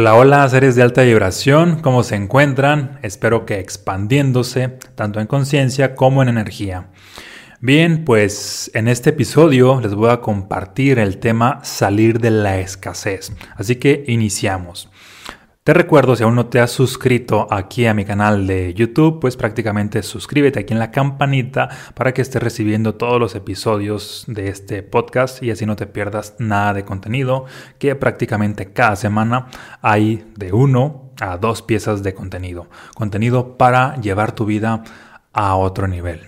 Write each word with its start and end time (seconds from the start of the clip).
Hola, 0.00 0.14
hola, 0.14 0.48
seres 0.48 0.76
de 0.76 0.82
alta 0.82 1.02
vibración, 1.02 1.80
¿cómo 1.82 2.04
se 2.04 2.14
encuentran? 2.14 3.00
Espero 3.02 3.44
que 3.44 3.58
expandiéndose 3.58 4.68
tanto 4.94 5.18
en 5.18 5.26
conciencia 5.26 5.96
como 5.96 6.22
en 6.22 6.28
energía. 6.28 6.86
Bien, 7.58 8.04
pues 8.04 8.70
en 8.74 8.86
este 8.86 9.10
episodio 9.10 9.80
les 9.80 9.96
voy 9.96 10.10
a 10.10 10.20
compartir 10.20 11.00
el 11.00 11.18
tema 11.18 11.58
salir 11.64 12.20
de 12.20 12.30
la 12.30 12.60
escasez. 12.60 13.32
Así 13.56 13.74
que 13.74 14.04
iniciamos. 14.06 14.88
Te 15.68 15.74
recuerdo, 15.74 16.16
si 16.16 16.22
aún 16.22 16.34
no 16.34 16.46
te 16.46 16.60
has 16.60 16.70
suscrito 16.70 17.46
aquí 17.50 17.84
a 17.84 17.92
mi 17.92 18.06
canal 18.06 18.46
de 18.46 18.72
YouTube, 18.72 19.20
pues 19.20 19.36
prácticamente 19.36 20.02
suscríbete 20.02 20.60
aquí 20.60 20.72
en 20.72 20.78
la 20.78 20.90
campanita 20.90 21.68
para 21.92 22.14
que 22.14 22.22
estés 22.22 22.42
recibiendo 22.42 22.94
todos 22.94 23.20
los 23.20 23.34
episodios 23.34 24.24
de 24.28 24.48
este 24.48 24.82
podcast 24.82 25.42
y 25.42 25.50
así 25.50 25.66
no 25.66 25.76
te 25.76 25.86
pierdas 25.86 26.36
nada 26.38 26.72
de 26.72 26.86
contenido, 26.86 27.44
que 27.78 27.94
prácticamente 27.96 28.72
cada 28.72 28.96
semana 28.96 29.48
hay 29.82 30.24
de 30.38 30.54
uno 30.54 31.10
a 31.20 31.36
dos 31.36 31.60
piezas 31.60 32.02
de 32.02 32.14
contenido. 32.14 32.70
Contenido 32.94 33.58
para 33.58 34.00
llevar 34.00 34.32
tu 34.32 34.46
vida 34.46 34.84
a 35.34 35.54
otro 35.54 35.86
nivel. 35.86 36.22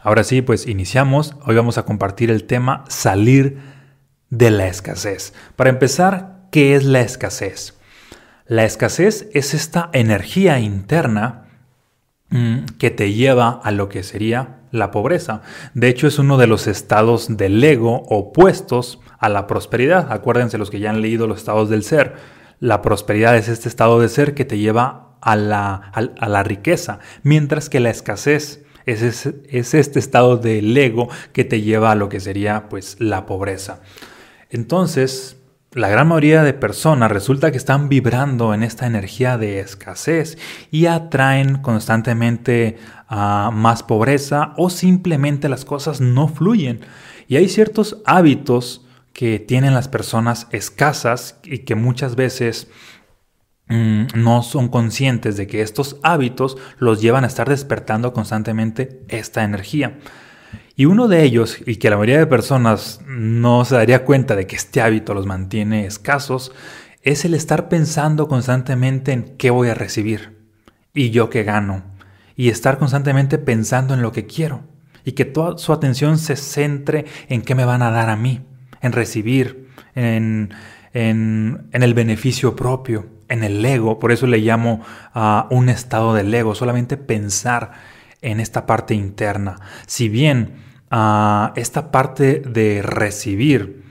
Ahora 0.00 0.24
sí, 0.24 0.40
pues 0.40 0.66
iniciamos. 0.66 1.36
Hoy 1.44 1.56
vamos 1.56 1.76
a 1.76 1.84
compartir 1.84 2.30
el 2.30 2.44
tema 2.44 2.86
salir 2.88 3.58
de 4.30 4.50
la 4.50 4.66
escasez. 4.66 5.34
Para 5.56 5.68
empezar, 5.68 6.46
¿qué 6.50 6.74
es 6.74 6.84
la 6.84 7.02
escasez? 7.02 7.81
La 8.52 8.66
escasez 8.66 9.30
es 9.32 9.54
esta 9.54 9.88
energía 9.94 10.60
interna 10.60 11.46
mm, 12.28 12.64
que 12.78 12.90
te 12.90 13.14
lleva 13.14 13.48
a 13.64 13.70
lo 13.70 13.88
que 13.88 14.02
sería 14.02 14.58
la 14.70 14.90
pobreza. 14.90 15.40
De 15.72 15.88
hecho, 15.88 16.06
es 16.06 16.18
uno 16.18 16.36
de 16.36 16.46
los 16.46 16.66
estados 16.66 17.34
del 17.38 17.64
ego 17.64 18.02
opuestos 18.10 19.00
a 19.18 19.30
la 19.30 19.46
prosperidad. 19.46 20.12
Acuérdense 20.12 20.58
los 20.58 20.68
que 20.68 20.80
ya 20.80 20.90
han 20.90 21.00
leído 21.00 21.26
los 21.26 21.38
estados 21.38 21.70
del 21.70 21.82
ser. 21.82 22.16
La 22.60 22.82
prosperidad 22.82 23.38
es 23.38 23.48
este 23.48 23.70
estado 23.70 23.98
de 23.98 24.10
ser 24.10 24.34
que 24.34 24.44
te 24.44 24.58
lleva 24.58 25.16
a 25.22 25.34
la, 25.34 25.90
a, 25.94 26.28
la 26.28 26.42
riqueza, 26.42 26.98
mientras 27.22 27.70
que 27.70 27.80
la 27.80 27.88
escasez 27.88 28.66
es, 28.84 29.02
es, 29.02 29.72
este 29.72 29.98
estado 29.98 30.36
del 30.36 30.76
ego 30.76 31.08
que 31.32 31.44
te 31.44 31.62
lleva 31.62 31.92
a 31.92 31.94
lo 31.94 32.10
que 32.10 32.20
sería 32.20 32.68
pues 32.68 32.96
la 32.98 33.24
pobreza. 33.24 33.80
Entonces, 34.50 35.41
la 35.74 35.88
gran 35.88 36.08
mayoría 36.08 36.42
de 36.42 36.52
personas 36.52 37.10
resulta 37.10 37.50
que 37.50 37.56
están 37.56 37.88
vibrando 37.88 38.52
en 38.52 38.62
esta 38.62 38.86
energía 38.86 39.38
de 39.38 39.60
escasez 39.60 40.36
y 40.70 40.86
atraen 40.86 41.62
constantemente 41.62 42.78
a 43.08 43.50
más 43.52 43.82
pobreza 43.82 44.52
o 44.58 44.68
simplemente 44.68 45.48
las 45.48 45.64
cosas 45.64 46.00
no 46.00 46.28
fluyen. 46.28 46.80
Y 47.26 47.36
hay 47.36 47.48
ciertos 47.48 48.02
hábitos 48.04 48.86
que 49.14 49.38
tienen 49.38 49.74
las 49.74 49.88
personas 49.88 50.46
escasas 50.50 51.38
y 51.44 51.60
que 51.60 51.74
muchas 51.74 52.16
veces 52.16 52.68
mm, 53.68 54.08
no 54.14 54.42
son 54.42 54.68
conscientes 54.68 55.38
de 55.38 55.46
que 55.46 55.62
estos 55.62 55.96
hábitos 56.02 56.58
los 56.78 57.00
llevan 57.00 57.24
a 57.24 57.28
estar 57.28 57.48
despertando 57.48 58.12
constantemente 58.12 59.02
esta 59.08 59.42
energía. 59.42 59.98
Y 60.74 60.86
uno 60.86 61.08
de 61.08 61.22
ellos, 61.22 61.58
y 61.66 61.76
que 61.76 61.90
la 61.90 61.96
mayoría 61.96 62.18
de 62.18 62.26
personas 62.26 63.00
no 63.06 63.64
se 63.64 63.74
daría 63.74 64.04
cuenta 64.04 64.36
de 64.36 64.46
que 64.46 64.56
este 64.56 64.80
hábito 64.80 65.12
los 65.12 65.26
mantiene 65.26 65.86
escasos, 65.86 66.52
es 67.02 67.24
el 67.24 67.34
estar 67.34 67.68
pensando 67.68 68.28
constantemente 68.28 69.12
en 69.12 69.36
qué 69.36 69.50
voy 69.50 69.68
a 69.68 69.74
recibir 69.74 70.38
y 70.94 71.10
yo 71.10 71.30
qué 71.30 71.42
gano, 71.42 71.82
y 72.36 72.48
estar 72.48 72.78
constantemente 72.78 73.38
pensando 73.38 73.94
en 73.94 74.02
lo 74.02 74.12
que 74.12 74.26
quiero, 74.26 74.62
y 75.04 75.12
que 75.12 75.24
toda 75.24 75.58
su 75.58 75.72
atención 75.72 76.18
se 76.18 76.36
centre 76.36 77.06
en 77.28 77.42
qué 77.42 77.54
me 77.54 77.64
van 77.64 77.82
a 77.82 77.90
dar 77.90 78.08
a 78.08 78.16
mí, 78.16 78.40
en 78.80 78.92
recibir, 78.92 79.68
en, 79.94 80.50
en, 80.92 81.68
en 81.72 81.82
el 81.82 81.94
beneficio 81.94 82.56
propio, 82.56 83.06
en 83.28 83.42
el 83.42 83.64
ego, 83.64 83.98
por 83.98 84.12
eso 84.12 84.26
le 84.26 84.38
llamo 84.38 84.82
a 85.14 85.46
un 85.50 85.68
estado 85.68 86.14
del 86.14 86.32
ego, 86.32 86.54
solamente 86.54 86.96
pensar 86.96 87.72
en 88.20 88.38
esta 88.38 88.66
parte 88.66 88.94
interna. 88.94 89.58
Si 89.86 90.08
bien 90.08 90.71
esta 91.56 91.90
parte 91.90 92.40
de 92.40 92.82
recibir 92.82 93.82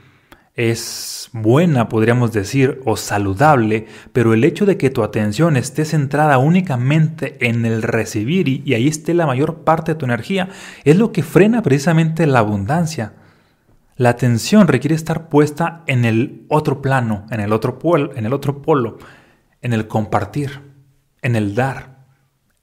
es 0.54 1.30
buena, 1.32 1.88
podríamos 1.88 2.32
decir, 2.32 2.80
o 2.84 2.96
saludable, 2.96 3.86
pero 4.12 4.34
el 4.34 4.44
hecho 4.44 4.66
de 4.66 4.76
que 4.76 4.90
tu 4.90 5.02
atención 5.02 5.56
esté 5.56 5.84
centrada 5.84 6.38
únicamente 6.38 7.48
en 7.48 7.64
el 7.64 7.82
recibir 7.82 8.48
y, 8.48 8.62
y 8.64 8.74
ahí 8.74 8.86
esté 8.86 9.14
la 9.14 9.26
mayor 9.26 9.64
parte 9.64 9.92
de 9.92 9.98
tu 9.98 10.04
energía, 10.04 10.50
es 10.84 10.96
lo 10.96 11.10
que 11.10 11.22
frena 11.22 11.62
precisamente 11.62 12.26
la 12.26 12.40
abundancia. 12.40 13.14
La 13.96 14.10
atención 14.10 14.68
requiere 14.68 14.94
estar 14.94 15.28
puesta 15.28 15.82
en 15.86 16.04
el 16.04 16.44
otro 16.48 16.82
plano, 16.82 17.26
en 17.30 17.40
el 17.40 17.52
otro 17.52 17.78
polo, 17.78 18.14
en 18.14 18.26
el 18.26 18.32
otro 18.32 18.62
polo, 18.62 18.98
en 19.60 19.72
el 19.72 19.88
compartir, 19.88 20.60
en 21.22 21.34
el 21.34 21.54
dar 21.54 21.92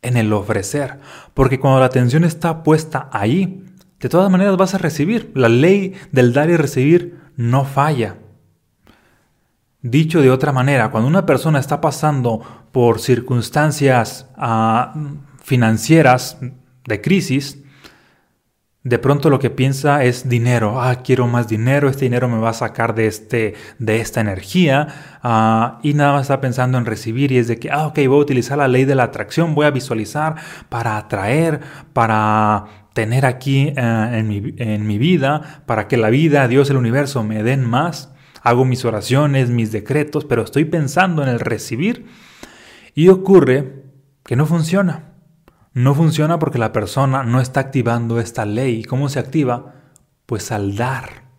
en 0.01 0.17
el 0.17 0.31
ofrecer, 0.33 0.99
porque 1.33 1.59
cuando 1.59 1.79
la 1.79 1.87
atención 1.87 2.23
está 2.23 2.63
puesta 2.63 3.09
ahí, 3.11 3.65
de 3.99 4.09
todas 4.09 4.31
maneras 4.31 4.57
vas 4.57 4.73
a 4.73 4.77
recibir. 4.77 5.31
La 5.35 5.49
ley 5.49 5.93
del 6.11 6.33
dar 6.33 6.49
y 6.49 6.57
recibir 6.57 7.19
no 7.35 7.65
falla. 7.65 8.15
Dicho 9.81 10.21
de 10.21 10.31
otra 10.31 10.51
manera, 10.51 10.91
cuando 10.91 11.07
una 11.07 11.25
persona 11.25 11.59
está 11.59 11.79
pasando 11.79 12.41
por 12.71 12.99
circunstancias 12.99 14.27
ah, 14.35 14.93
financieras 15.41 16.37
de 16.85 17.01
crisis, 17.01 17.63
de 18.83 18.97
pronto 18.97 19.29
lo 19.29 19.39
que 19.39 19.49
piensa 19.49 20.03
es 20.03 20.29
dinero. 20.29 20.81
Ah, 20.81 21.01
quiero 21.03 21.27
más 21.27 21.47
dinero, 21.47 21.89
este 21.89 22.05
dinero 22.05 22.29
me 22.29 22.39
va 22.39 22.49
a 22.49 22.53
sacar 22.53 22.95
de, 22.95 23.07
este, 23.07 23.53
de 23.77 23.99
esta 23.99 24.21
energía. 24.21 25.19
Ah, 25.21 25.79
y 25.83 25.93
nada 25.93 26.13
más 26.13 26.23
está 26.23 26.39
pensando 26.39 26.77
en 26.77 26.85
recibir 26.85 27.31
y 27.31 27.37
es 27.37 27.47
de 27.47 27.59
que, 27.59 27.71
ah, 27.71 27.87
ok, 27.87 27.99
voy 28.07 28.19
a 28.19 28.21
utilizar 28.21 28.57
la 28.57 28.67
ley 28.67 28.85
de 28.85 28.95
la 28.95 29.03
atracción, 29.03 29.53
voy 29.53 29.65
a 29.65 29.71
visualizar 29.71 30.35
para 30.69 30.97
atraer, 30.97 31.59
para 31.93 32.78
tener 32.93 33.25
aquí 33.25 33.73
eh, 33.75 34.09
en, 34.13 34.27
mi, 34.27 34.53
en 34.57 34.87
mi 34.87 34.97
vida, 34.97 35.63
para 35.65 35.87
que 35.87 35.97
la 35.97 36.09
vida, 36.09 36.47
Dios, 36.47 36.69
el 36.69 36.77
universo 36.77 37.23
me 37.23 37.43
den 37.43 37.63
más. 37.63 38.13
Hago 38.41 38.65
mis 38.65 38.85
oraciones, 38.85 39.49
mis 39.49 39.71
decretos, 39.71 40.25
pero 40.25 40.43
estoy 40.43 40.65
pensando 40.65 41.23
en 41.23 41.29
el 41.29 41.39
recibir 41.39 42.05
y 42.95 43.09
ocurre 43.09 43.83
que 44.23 44.35
no 44.35 44.45
funciona. 44.45 45.13
No 45.73 45.93
funciona 45.93 46.39
porque 46.39 46.57
la 46.57 46.71
persona 46.71 47.23
no 47.23 47.41
está 47.41 47.59
activando 47.59 48.19
esta 48.19 48.45
ley. 48.45 48.83
¿Cómo 48.83 49.09
se 49.09 49.19
activa? 49.19 49.75
Pues 50.25 50.51
al 50.51 50.75
dar. 50.75 51.29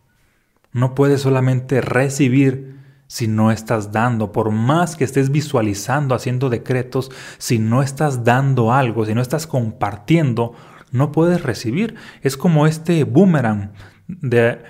No 0.72 0.94
puedes 0.94 1.22
solamente 1.22 1.80
recibir 1.80 2.78
si 3.06 3.26
no 3.26 3.50
estás 3.50 3.92
dando. 3.92 4.30
Por 4.30 4.50
más 4.50 4.94
que 4.94 5.04
estés 5.04 5.30
visualizando, 5.30 6.14
haciendo 6.14 6.48
decretos, 6.48 7.10
si 7.38 7.58
no 7.58 7.82
estás 7.82 8.24
dando 8.24 8.72
algo, 8.72 9.04
si 9.04 9.14
no 9.14 9.20
estás 9.20 9.46
compartiendo, 9.46 10.54
no 10.92 11.12
puedes 11.12 11.42
recibir. 11.42 11.96
Es 12.22 12.36
como 12.36 12.66
este 12.66 13.04
boomerang. 13.04 13.72
De, 14.06 14.62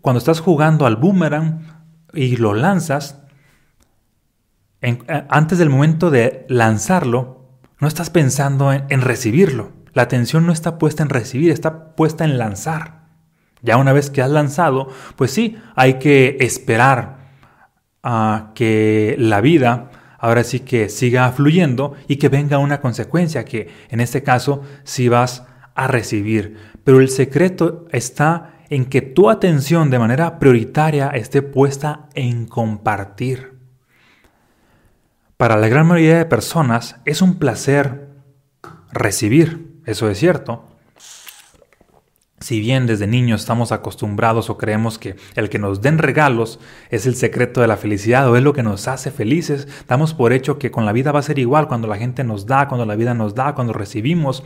cuando 0.00 0.18
estás 0.18 0.40
jugando 0.40 0.86
al 0.86 0.96
boomerang 0.96 1.60
y 2.12 2.36
lo 2.36 2.54
lanzas, 2.54 3.20
eh, 4.82 4.98
antes 5.28 5.58
del 5.58 5.70
momento 5.70 6.10
de 6.10 6.46
lanzarlo, 6.48 7.40
no 7.78 7.88
estás 7.88 8.10
pensando 8.10 8.72
en, 8.72 9.00
recibirlo. 9.00 9.72
La 9.92 10.02
atención 10.02 10.46
no 10.46 10.52
está 10.52 10.78
puesta 10.78 11.02
en 11.02 11.08
recibir, 11.08 11.50
está 11.50 11.94
puesta 11.94 12.24
en 12.24 12.38
lanzar. 12.38 13.00
Ya 13.62 13.76
una 13.76 13.92
vez 13.92 14.10
que 14.10 14.22
has 14.22 14.30
lanzado, 14.30 14.88
pues 15.16 15.30
sí, 15.32 15.58
hay 15.74 15.94
que 15.94 16.38
esperar 16.40 17.30
a 18.02 18.52
que 18.54 19.16
la 19.18 19.40
vida 19.40 19.90
ahora 20.18 20.44
sí 20.44 20.60
que 20.60 20.88
siga 20.88 21.30
fluyendo 21.32 21.94
y 22.06 22.16
que 22.16 22.28
venga 22.28 22.58
una 22.58 22.80
consecuencia 22.80 23.44
que 23.44 23.68
en 23.88 24.00
este 24.00 24.22
caso 24.22 24.62
sí 24.84 25.08
vas 25.08 25.44
a 25.74 25.86
recibir. 25.86 26.56
Pero 26.84 27.00
el 27.00 27.08
secreto 27.08 27.86
está 27.90 28.54
en 28.70 28.86
que 28.86 29.02
tu 29.02 29.28
atención 29.28 29.90
de 29.90 29.98
manera 29.98 30.38
prioritaria 30.38 31.08
esté 31.08 31.42
puesta 31.42 32.08
en 32.14 32.46
compartir. 32.46 33.58
Para 35.36 35.56
la 35.56 35.68
gran 35.68 35.86
mayoría 35.86 36.18
de 36.18 36.26
personas 36.26 36.96
es 37.04 37.22
un 37.22 37.38
placer 37.38 38.08
recibir, 38.92 39.80
eso 39.86 40.08
es 40.08 40.18
cierto. 40.18 40.66
Si 42.40 42.60
bien 42.60 42.86
desde 42.86 43.06
niños 43.06 43.42
estamos 43.42 43.70
acostumbrados 43.70 44.48
o 44.48 44.56
creemos 44.56 44.98
que 44.98 45.16
el 45.34 45.50
que 45.50 45.58
nos 45.58 45.82
den 45.82 45.98
regalos 45.98 46.58
es 46.90 47.06
el 47.06 47.14
secreto 47.14 47.60
de 47.60 47.66
la 47.66 47.76
felicidad 47.76 48.30
o 48.30 48.36
es 48.36 48.42
lo 48.42 48.52
que 48.52 48.62
nos 48.62 48.88
hace 48.88 49.10
felices, 49.10 49.68
damos 49.86 50.14
por 50.14 50.32
hecho 50.32 50.58
que 50.58 50.70
con 50.70 50.86
la 50.86 50.92
vida 50.92 51.12
va 51.12 51.20
a 51.20 51.22
ser 51.22 51.38
igual 51.38 51.68
cuando 51.68 51.86
la 51.86 51.98
gente 51.98 52.24
nos 52.24 52.46
da, 52.46 52.68
cuando 52.68 52.86
la 52.86 52.96
vida 52.96 53.14
nos 53.14 53.34
da, 53.34 53.54
cuando 53.54 53.72
recibimos, 53.72 54.42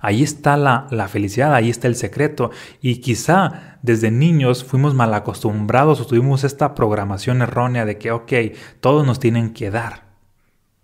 Ahí 0.00 0.22
está 0.22 0.56
la, 0.56 0.86
la, 0.90 1.08
felicidad, 1.08 1.54
ahí 1.54 1.70
está 1.70 1.88
el 1.88 1.96
secreto. 1.96 2.50
Y 2.80 2.96
quizá 2.96 3.78
desde 3.82 4.10
niños 4.10 4.64
fuimos 4.64 4.94
mal 4.94 5.14
acostumbrados 5.14 6.00
o 6.00 6.06
tuvimos 6.06 6.44
esta 6.44 6.74
programación 6.74 7.42
errónea 7.42 7.84
de 7.84 7.98
que, 7.98 8.10
ok, 8.10 8.32
todos 8.80 9.06
nos 9.06 9.18
tienen 9.18 9.52
que 9.52 9.70
dar. 9.70 10.08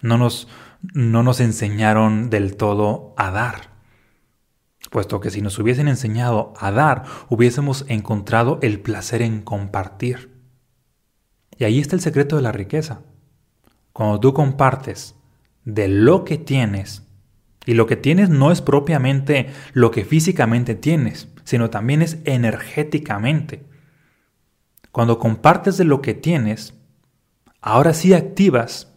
No 0.00 0.19
nos, 0.19 0.49
no 0.93 1.23
nos 1.23 1.41
enseñaron 1.41 2.31
del 2.31 2.56
todo 2.56 3.14
a 3.17 3.31
dar. 3.31 3.75
Puesto 4.91 5.20
que 5.20 5.31
si 5.31 5.41
nos 5.41 5.58
hubiesen 5.58 5.88
enseñado 5.88 6.52
a 6.58 6.70
dar, 6.70 7.05
hubiésemos 7.29 7.85
encontrado 7.88 8.58
el 8.62 8.81
placer 8.81 9.23
en 9.23 9.43
compartir. 9.43 10.35
Y 11.58 11.64
ahí 11.64 11.81
está 11.81 11.96
el 11.96 12.02
secreto 12.02 12.37
de 12.37 12.43
la 12.43 12.52
riqueza. 12.52 13.02
cuando 13.93 14.19
tú 14.19 14.35
compartes 14.35 15.14
de 15.64 15.87
lo 15.88 16.25
que 16.25 16.37
tienes, 16.37 17.04
y 17.67 17.75
lo 17.75 17.87
que 17.87 17.97
tienes 17.97 18.29
no 18.31 18.53
es 18.53 18.61
propiamente 18.61 19.51
lo 19.73 19.91
que 19.91 20.05
físicamente 20.05 20.75
tienes, 20.75 21.29
sino 21.45 21.71
también 21.71 22.03
es 22.03 22.19
energéticamente. 22.25 23.65
Cuando 24.93 25.19
compartes 25.19 25.77
de 25.77 25.85
lo 25.85 26.03
que 26.03 26.15
tienes, 26.15 26.75
ahora 27.61 27.95
sí 27.95 28.15
activas 28.15 28.93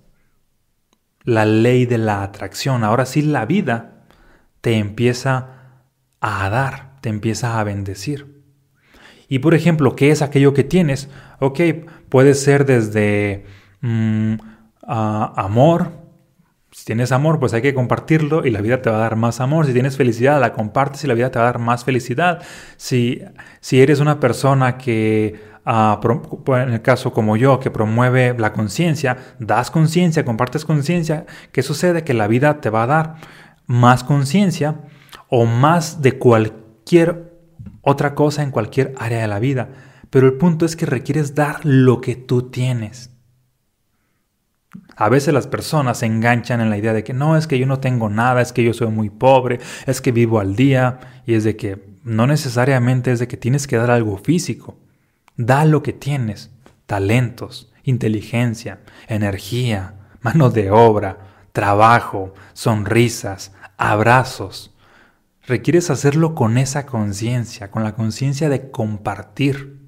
la 1.23 1.45
ley 1.45 1.85
de 1.85 1.97
la 1.97 2.23
atracción, 2.23 2.83
ahora 2.83 3.05
sí 3.05 3.21
la 3.21 3.45
vida 3.45 4.05
te 4.61 4.77
empieza 4.77 5.83
a 6.21 6.49
dar, 6.49 6.99
te 7.01 7.09
empieza 7.09 7.59
a 7.59 7.63
bendecir. 7.63 8.43
Y 9.27 9.39
por 9.39 9.53
ejemplo, 9.53 9.95
¿qué 9.95 10.11
es 10.11 10.21
aquello 10.21 10.53
que 10.53 10.63
tienes? 10.63 11.09
Ok, 11.39 11.59
puede 12.09 12.33
ser 12.33 12.65
desde 12.65 13.45
mm, 13.81 14.35
amor. 14.81 15.91
Si 16.77 16.85
tienes 16.85 17.11
amor, 17.11 17.39
pues 17.39 17.55
hay 17.55 17.63
que 17.63 17.73
compartirlo 17.73 18.45
y 18.45 18.51
la 18.51 18.61
vida 18.61 18.83
te 18.83 18.91
va 18.91 18.97
a 18.97 18.99
dar 18.99 19.15
más 19.15 19.41
amor. 19.41 19.65
Si 19.65 19.73
tienes 19.73 19.97
felicidad, 19.97 20.39
la 20.39 20.53
compartes 20.53 21.03
y 21.03 21.07
la 21.07 21.15
vida 21.15 21.31
te 21.31 21.39
va 21.39 21.45
a 21.45 21.51
dar 21.51 21.57
más 21.57 21.83
felicidad. 21.83 22.43
Si, 22.77 23.19
si 23.61 23.81
eres 23.81 23.99
una 23.99 24.19
persona 24.19 24.77
que, 24.77 25.41
ah, 25.65 25.99
en 26.49 26.73
el 26.73 26.81
caso 26.83 27.13
como 27.13 27.35
yo, 27.35 27.59
que 27.59 27.71
promueve 27.71 28.35
la 28.37 28.53
conciencia, 28.53 29.17
das 29.39 29.71
conciencia, 29.71 30.23
compartes 30.23 30.65
conciencia, 30.65 31.25
¿qué 31.51 31.63
sucede? 31.63 32.03
Que 32.03 32.13
la 32.13 32.27
vida 32.27 32.61
te 32.61 32.69
va 32.69 32.83
a 32.83 32.87
dar 32.87 33.15
más 33.65 34.03
conciencia 34.03 34.81
o 35.29 35.47
más 35.47 36.03
de 36.03 36.19
cualquier 36.19 37.33
otra 37.81 38.13
cosa 38.13 38.43
en 38.43 38.51
cualquier 38.51 38.93
área 38.99 39.21
de 39.21 39.27
la 39.27 39.39
vida. 39.39 39.69
Pero 40.11 40.27
el 40.27 40.33
punto 40.33 40.63
es 40.63 40.75
que 40.75 40.85
requieres 40.85 41.33
dar 41.33 41.65
lo 41.65 42.01
que 42.01 42.15
tú 42.15 42.51
tienes. 42.51 43.16
A 44.99 45.09
veces 45.09 45.31
las 45.31 45.45
personas 45.45 45.99
se 45.99 46.07
enganchan 46.07 46.59
en 46.59 46.71
la 46.71 46.77
idea 46.77 46.91
de 46.91 47.03
que 47.03 47.13
no, 47.13 47.37
es 47.37 47.45
que 47.45 47.59
yo 47.59 47.67
no 47.67 47.79
tengo 47.79 48.09
nada, 48.09 48.41
es 48.41 48.51
que 48.51 48.63
yo 48.63 48.73
soy 48.73 48.87
muy 48.87 49.11
pobre, 49.11 49.59
es 49.85 50.01
que 50.01 50.11
vivo 50.11 50.39
al 50.39 50.55
día, 50.55 51.21
y 51.27 51.35
es 51.35 51.43
de 51.43 51.55
que 51.55 51.85
no 52.03 52.25
necesariamente 52.25 53.11
es 53.11 53.19
de 53.19 53.27
que 53.27 53.37
tienes 53.37 53.67
que 53.67 53.77
dar 53.77 53.91
algo 53.91 54.17
físico. 54.17 54.79
Da 55.35 55.65
lo 55.65 55.83
que 55.83 55.93
tienes, 55.93 56.49
talentos, 56.87 57.71
inteligencia, 57.83 58.79
energía, 59.07 59.93
mano 60.21 60.49
de 60.49 60.71
obra, 60.71 61.19
trabajo, 61.51 62.33
sonrisas, 62.53 63.53
abrazos. 63.77 64.73
Requieres 65.45 65.91
hacerlo 65.91 66.33
con 66.33 66.57
esa 66.57 66.87
conciencia, 66.87 67.69
con 67.69 67.83
la 67.83 67.93
conciencia 67.93 68.49
de 68.49 68.71
compartir, 68.71 69.79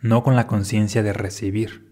no 0.00 0.22
con 0.22 0.36
la 0.36 0.46
conciencia 0.46 1.02
de 1.02 1.12
recibir. 1.12 1.89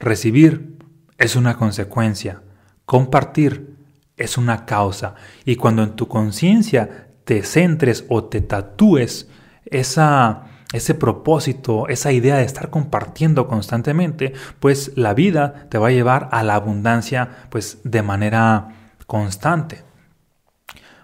Recibir 0.00 0.78
es 1.18 1.36
una 1.36 1.56
consecuencia, 1.58 2.42
compartir 2.86 3.76
es 4.16 4.38
una 4.38 4.64
causa. 4.64 5.14
Y 5.44 5.56
cuando 5.56 5.82
en 5.82 5.94
tu 5.94 6.08
conciencia 6.08 7.08
te 7.24 7.42
centres 7.42 8.06
o 8.08 8.24
te 8.24 8.40
tatúes 8.40 9.28
esa, 9.66 10.44
ese 10.72 10.94
propósito, 10.94 11.86
esa 11.88 12.12
idea 12.12 12.36
de 12.36 12.44
estar 12.44 12.70
compartiendo 12.70 13.46
constantemente, 13.46 14.32
pues 14.58 14.92
la 14.96 15.12
vida 15.12 15.66
te 15.68 15.76
va 15.76 15.88
a 15.88 15.92
llevar 15.92 16.30
a 16.32 16.42
la 16.42 16.54
abundancia 16.54 17.46
pues 17.50 17.78
de 17.84 18.02
manera 18.02 18.94
constante. 19.06 19.84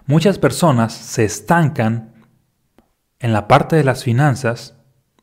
Muchas 0.07 0.39
personas 0.39 0.93
se 0.93 1.23
estancan 1.23 2.15
en 3.19 3.31
la 3.31 3.47
parte 3.47 3.75
de 3.75 3.83
las 3.83 4.03
finanzas 4.03 4.75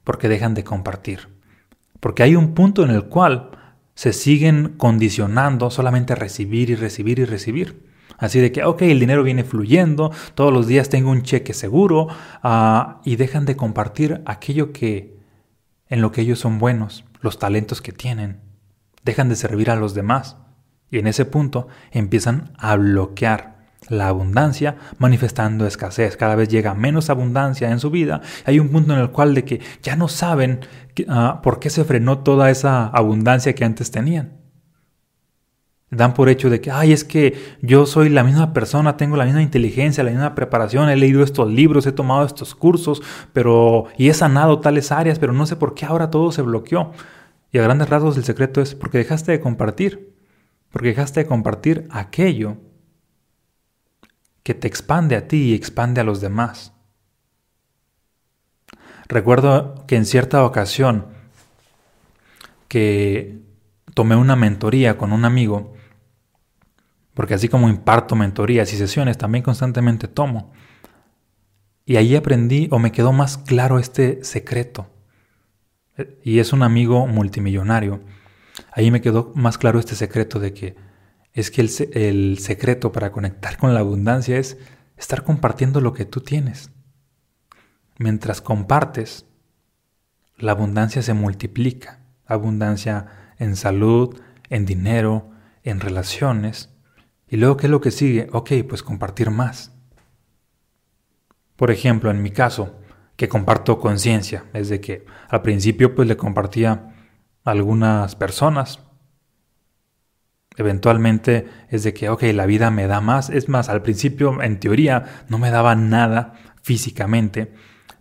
porque 0.04 0.28
dejan 0.28 0.54
de 0.54 0.62
compartir. 0.62 1.34
Porque 1.98 2.22
hay 2.22 2.36
un 2.36 2.54
punto 2.54 2.84
en 2.84 2.90
el 2.90 3.06
cual 3.06 3.50
se 3.94 4.12
siguen 4.12 4.74
condicionando 4.76 5.70
solamente 5.70 6.12
a 6.12 6.16
recibir 6.16 6.70
y 6.70 6.74
recibir 6.74 7.18
y 7.18 7.24
recibir. 7.24 7.82
Así 8.18 8.38
de 8.40 8.52
que, 8.52 8.64
ok, 8.64 8.82
el 8.82 9.00
dinero 9.00 9.22
viene 9.22 9.44
fluyendo, 9.44 10.12
todos 10.34 10.52
los 10.52 10.66
días 10.66 10.88
tengo 10.88 11.10
un 11.10 11.22
cheque 11.22 11.52
seguro 11.52 12.08
ah, 12.42 13.00
y 13.04 13.16
dejan 13.16 13.44
de 13.44 13.56
compartir 13.56 14.22
aquello 14.24 14.72
que 14.72 15.16
en 15.88 16.00
lo 16.00 16.12
que 16.12 16.22
ellos 16.22 16.38
son 16.38 16.58
buenos, 16.58 17.04
los 17.20 17.38
talentos 17.38 17.82
que 17.82 17.92
tienen. 17.92 18.40
Dejan 19.04 19.28
de 19.28 19.36
servir 19.36 19.70
a 19.70 19.76
los 19.76 19.94
demás 19.94 20.36
y 20.90 20.98
en 20.98 21.06
ese 21.06 21.24
punto 21.24 21.68
empiezan 21.90 22.52
a 22.56 22.76
bloquear 22.76 23.53
la 23.88 24.08
abundancia 24.08 24.76
manifestando 24.98 25.66
escasez. 25.66 26.16
Cada 26.16 26.34
vez 26.34 26.48
llega 26.48 26.74
menos 26.74 27.10
abundancia 27.10 27.70
en 27.70 27.80
su 27.80 27.90
vida. 27.90 28.20
Hay 28.44 28.58
un 28.58 28.68
punto 28.68 28.92
en 28.92 29.00
el 29.00 29.10
cual 29.10 29.34
de 29.34 29.44
que 29.44 29.60
ya 29.82 29.96
no 29.96 30.08
saben 30.08 30.60
ah, 31.08 31.40
por 31.42 31.58
qué 31.58 31.70
se 31.70 31.84
frenó 31.84 32.18
toda 32.18 32.50
esa 32.50 32.86
abundancia 32.86 33.54
que 33.54 33.64
antes 33.64 33.90
tenían. 33.90 34.44
Dan 35.90 36.14
por 36.14 36.28
hecho 36.28 36.50
de 36.50 36.60
que, 36.60 36.70
ay, 36.70 36.92
es 36.92 37.04
que 37.04 37.56
yo 37.62 37.86
soy 37.86 38.08
la 38.08 38.24
misma 38.24 38.52
persona, 38.52 38.96
tengo 38.96 39.16
la 39.16 39.26
misma 39.26 39.42
inteligencia, 39.42 40.02
la 40.02 40.10
misma 40.10 40.34
preparación, 40.34 40.88
he 40.88 40.96
leído 40.96 41.22
estos 41.22 41.50
libros, 41.50 41.86
he 41.86 41.92
tomado 41.92 42.26
estos 42.26 42.54
cursos, 42.54 43.00
pero 43.32 43.86
y 43.96 44.08
he 44.08 44.14
sanado 44.14 44.58
tales 44.58 44.90
áreas, 44.90 45.20
pero 45.20 45.32
no 45.32 45.46
sé 45.46 45.54
por 45.54 45.74
qué 45.74 45.84
ahora 45.84 46.10
todo 46.10 46.32
se 46.32 46.42
bloqueó. 46.42 46.90
Y 47.52 47.58
a 47.58 47.62
grandes 47.62 47.88
rasgos 47.88 48.16
el 48.16 48.24
secreto 48.24 48.60
es 48.60 48.74
porque 48.74 48.98
dejaste 48.98 49.30
de 49.30 49.40
compartir, 49.40 50.12
porque 50.70 50.88
dejaste 50.88 51.20
de 51.20 51.26
compartir 51.26 51.86
aquello 51.90 52.56
que 54.44 54.54
te 54.54 54.68
expande 54.68 55.16
a 55.16 55.26
ti 55.26 55.38
y 55.38 55.54
expande 55.54 56.00
a 56.00 56.04
los 56.04 56.20
demás. 56.20 56.72
Recuerdo 59.08 59.84
que 59.86 59.96
en 59.96 60.06
cierta 60.06 60.44
ocasión 60.44 61.06
que 62.68 63.40
tomé 63.94 64.16
una 64.16 64.36
mentoría 64.36 64.96
con 64.98 65.12
un 65.12 65.24
amigo, 65.24 65.74
porque 67.14 67.34
así 67.34 67.48
como 67.48 67.68
imparto 67.68 68.16
mentorías 68.16 68.72
y 68.72 68.76
sesiones, 68.76 69.18
también 69.18 69.42
constantemente 69.42 70.08
tomo. 70.08 70.52
Y 71.86 71.96
ahí 71.96 72.14
aprendí 72.14 72.68
o 72.70 72.78
me 72.78 72.92
quedó 72.92 73.12
más 73.12 73.38
claro 73.38 73.78
este 73.78 74.24
secreto. 74.24 74.90
Y 76.22 76.38
es 76.38 76.52
un 76.52 76.62
amigo 76.62 77.06
multimillonario. 77.06 78.02
Ahí 78.72 78.90
me 78.90 79.00
quedó 79.00 79.32
más 79.34 79.58
claro 79.58 79.78
este 79.78 79.94
secreto 79.94 80.38
de 80.40 80.52
que 80.52 80.76
es 81.34 81.50
que 81.50 81.60
el, 81.60 82.38
secreto 82.38 82.92
para 82.92 83.10
conectar 83.10 83.58
con 83.58 83.74
la 83.74 83.80
abundancia 83.80 84.38
es 84.38 84.56
estar 84.96 85.24
compartiendo 85.24 85.80
lo 85.80 85.92
que 85.92 86.04
tú 86.04 86.20
tienes. 86.20 86.70
Mientras 87.98 88.40
compartes, 88.40 89.26
la 90.38 90.52
abundancia 90.52 91.02
se 91.02 91.12
multiplica. 91.12 92.00
Abundancia 92.24 93.34
en 93.38 93.56
salud, 93.56 94.20
en 94.48 94.64
dinero, 94.64 95.30
en 95.64 95.80
relaciones. 95.80 96.70
Y 97.28 97.36
luego, 97.36 97.56
¿qué 97.56 97.66
es 97.66 97.70
lo 97.70 97.80
que 97.80 97.90
sigue? 97.90 98.28
Ok, 98.32 98.52
pues 98.68 98.84
compartir 98.84 99.30
más. 99.30 99.72
Por 101.56 101.72
ejemplo, 101.72 102.12
en 102.12 102.22
mi 102.22 102.30
caso, 102.30 102.78
que 103.16 103.28
comparto 103.28 103.80
conciencia, 103.80 104.44
es 104.52 104.68
de 104.68 104.80
que 104.80 105.04
al 105.28 105.42
principio 105.42 105.96
pues 105.96 106.06
le 106.06 106.16
compartía 106.16 106.94
a 107.44 107.50
algunas 107.50 108.14
personas, 108.14 108.83
eventualmente 110.56 111.48
es 111.68 111.82
de 111.82 111.94
que, 111.94 112.08
ok, 112.08 112.22
la 112.34 112.46
vida 112.46 112.70
me 112.70 112.86
da 112.86 113.00
más. 113.00 113.30
Es 113.30 113.48
más, 113.48 113.68
al 113.68 113.82
principio, 113.82 114.40
en 114.42 114.60
teoría, 114.60 115.24
no 115.28 115.38
me 115.38 115.50
daba 115.50 115.74
nada 115.74 116.34
físicamente, 116.62 117.52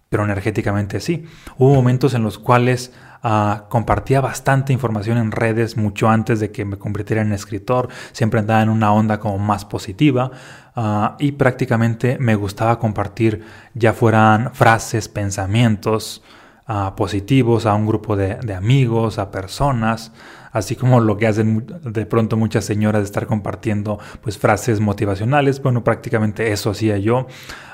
pero 0.09 0.23
energéticamente 0.23 0.99
sí. 0.99 1.25
Hubo 1.57 1.73
momentos 1.73 2.13
en 2.13 2.23
los 2.23 2.37
cuales 2.37 2.93
ah, 3.23 3.65
compartía 3.69 4.21
bastante 4.21 4.71
información 4.71 5.17
en 5.17 5.31
redes 5.31 5.75
mucho 5.75 6.09
antes 6.09 6.39
de 6.39 6.51
que 6.51 6.65
me 6.65 6.77
convirtiera 6.77 7.21
en 7.21 7.33
escritor. 7.33 7.89
Siempre 8.11 8.39
andaba 8.39 8.61
en 8.61 8.69
una 8.69 8.93
onda 8.93 9.19
como 9.19 9.39
más 9.39 9.65
positiva 9.65 10.31
ah, 10.75 11.15
y 11.19 11.33
prácticamente 11.33 12.17
me 12.19 12.35
gustaba 12.35 12.77
compartir 12.77 13.43
ya 13.73 13.93
fueran 13.93 14.53
frases, 14.53 15.09
pensamientos 15.09 16.23
ah, 16.67 16.93
positivos 16.95 17.65
a 17.65 17.73
un 17.73 17.87
grupo 17.87 18.15
de, 18.15 18.35
de 18.35 18.53
amigos, 18.53 19.17
a 19.17 19.31
personas 19.31 20.11
así 20.53 20.77
como 20.77 21.01
lo 21.01 21.17
que 21.17 21.27
hacen 21.27 21.65
de 21.83 22.05
pronto 22.05 22.37
muchas 22.37 22.63
señoras 22.63 23.01
de 23.01 23.05
estar 23.05 23.27
compartiendo 23.27 23.99
pues 24.21 24.37
frases 24.37 24.79
motivacionales. 24.79 25.61
Bueno, 25.61 25.83
prácticamente 25.83 26.53
eso 26.53 26.69
hacía 26.69 26.97
yo 26.97 27.27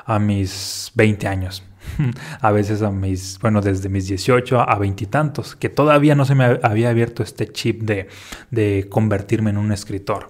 a 0.05 0.17
mis 0.17 0.91
20 0.95 1.27
años. 1.27 1.63
A 2.41 2.51
veces 2.51 2.81
a 2.81 2.91
mis, 2.91 3.39
bueno, 3.39 3.62
desde 3.62 3.89
mis 3.89 4.07
18 4.07 4.59
a 4.59 4.77
veintitantos, 4.77 5.55
que 5.55 5.69
todavía 5.69 6.13
no 6.13 6.24
se 6.24 6.36
me 6.36 6.59
había 6.62 6.89
abierto 6.89 7.24
este 7.24 7.48
chip 7.48 7.81
de, 7.81 8.07
de 8.51 8.88
convertirme 8.89 9.50
en 9.50 9.57
un 9.57 9.71
escritor. 9.71 10.29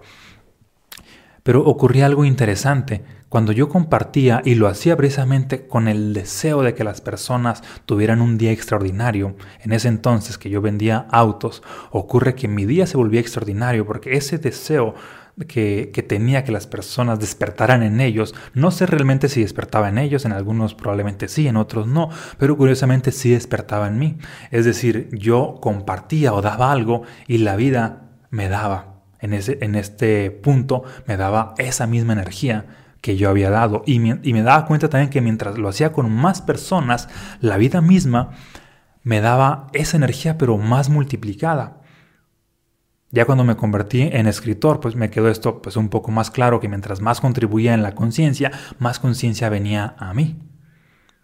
Pero 1.43 1.63
ocurría 1.65 2.05
algo 2.05 2.23
interesante 2.23 3.03
cuando 3.29 3.51
yo 3.51 3.69
compartía 3.69 4.41
y 4.43 4.55
lo 4.55 4.67
hacía 4.67 4.97
precisamente 4.97 5.67
con 5.67 5.87
el 5.87 6.13
deseo 6.13 6.63
de 6.63 6.73
que 6.73 6.83
las 6.83 6.99
personas 6.99 7.63
tuvieran 7.85 8.21
un 8.21 8.37
día 8.39 8.51
extraordinario, 8.51 9.35
en 9.61 9.71
ese 9.71 9.87
entonces 9.87 10.39
que 10.39 10.49
yo 10.49 10.61
vendía 10.61 11.07
autos, 11.11 11.61
ocurre 11.91 12.33
que 12.33 12.47
mi 12.47 12.65
día 12.65 12.87
se 12.87 12.97
volvía 12.97 13.21
extraordinario 13.21 13.85
porque 13.85 14.17
ese 14.17 14.39
deseo 14.39 14.95
que, 15.47 15.91
que, 15.93 16.03
tenía 16.03 16.43
que 16.43 16.51
las 16.51 16.67
personas 16.67 17.19
despertaran 17.19 17.81
en 17.81 18.01
ellos. 18.01 18.35
No 18.53 18.71
sé 18.71 18.85
realmente 18.85 19.29
si 19.29 19.41
despertaba 19.41 19.87
en 19.87 19.97
ellos, 19.97 20.25
en 20.25 20.33
algunos 20.33 20.75
probablemente 20.75 21.29
sí, 21.29 21.47
en 21.47 21.55
otros 21.55 21.87
no, 21.87 22.09
pero 22.37 22.57
curiosamente 22.57 23.13
sí 23.13 23.29
despertaba 23.29 23.87
en 23.87 23.99
mí. 23.99 24.17
Es 24.51 24.65
decir, 24.65 25.07
yo 25.13 25.59
compartía 25.61 26.33
o 26.33 26.41
daba 26.41 26.73
algo 26.73 27.03
y 27.27 27.37
la 27.37 27.55
vida 27.55 28.09
me 28.31 28.49
daba, 28.49 29.01
en, 29.21 29.33
ese, 29.33 29.59
en 29.61 29.75
este 29.75 30.29
punto, 30.31 30.83
me 31.05 31.15
daba 31.15 31.53
esa 31.57 31.87
misma 31.87 32.13
energía 32.13 32.65
que 33.01 33.17
yo 33.17 33.29
había 33.29 33.49
dado. 33.49 33.83
Y 33.85 33.99
me, 33.99 34.43
daba 34.43 34.65
cuenta 34.65 34.89
también 34.89 35.09
que 35.09 35.21
mientras 35.21 35.57
lo 35.57 35.69
hacía 35.69 35.91
con 35.91 36.11
más 36.11 36.41
personas, 36.41 37.09
la 37.41 37.57
vida 37.57 37.81
misma 37.81 38.31
me 39.03 39.21
daba 39.21 39.67
esa 39.73 39.97
energía 39.97 40.37
pero 40.37 40.57
más 40.57 40.89
multiplicada. 40.89 41.81
Ya 43.11 43.25
cuando 43.25 43.43
me 43.43 43.55
convertí 43.55 44.01
en 44.11 44.27
escritor, 44.27 44.79
pues 44.79 44.95
me 44.95 45.09
quedó 45.09 45.29
esto 45.29 45.61
pues 45.61 45.77
un 45.77 45.89
poco 45.89 46.11
más 46.11 46.29
claro 46.29 46.59
que 46.59 46.69
mientras 46.69 47.01
más 47.01 47.21
contribuía 47.21 47.73
en 47.73 47.81
la 47.81 47.95
conciencia, 47.95 48.51
más 48.77 48.99
conciencia 48.99 49.49
venía 49.49 49.95
a 49.97 50.13
mí. 50.13 50.37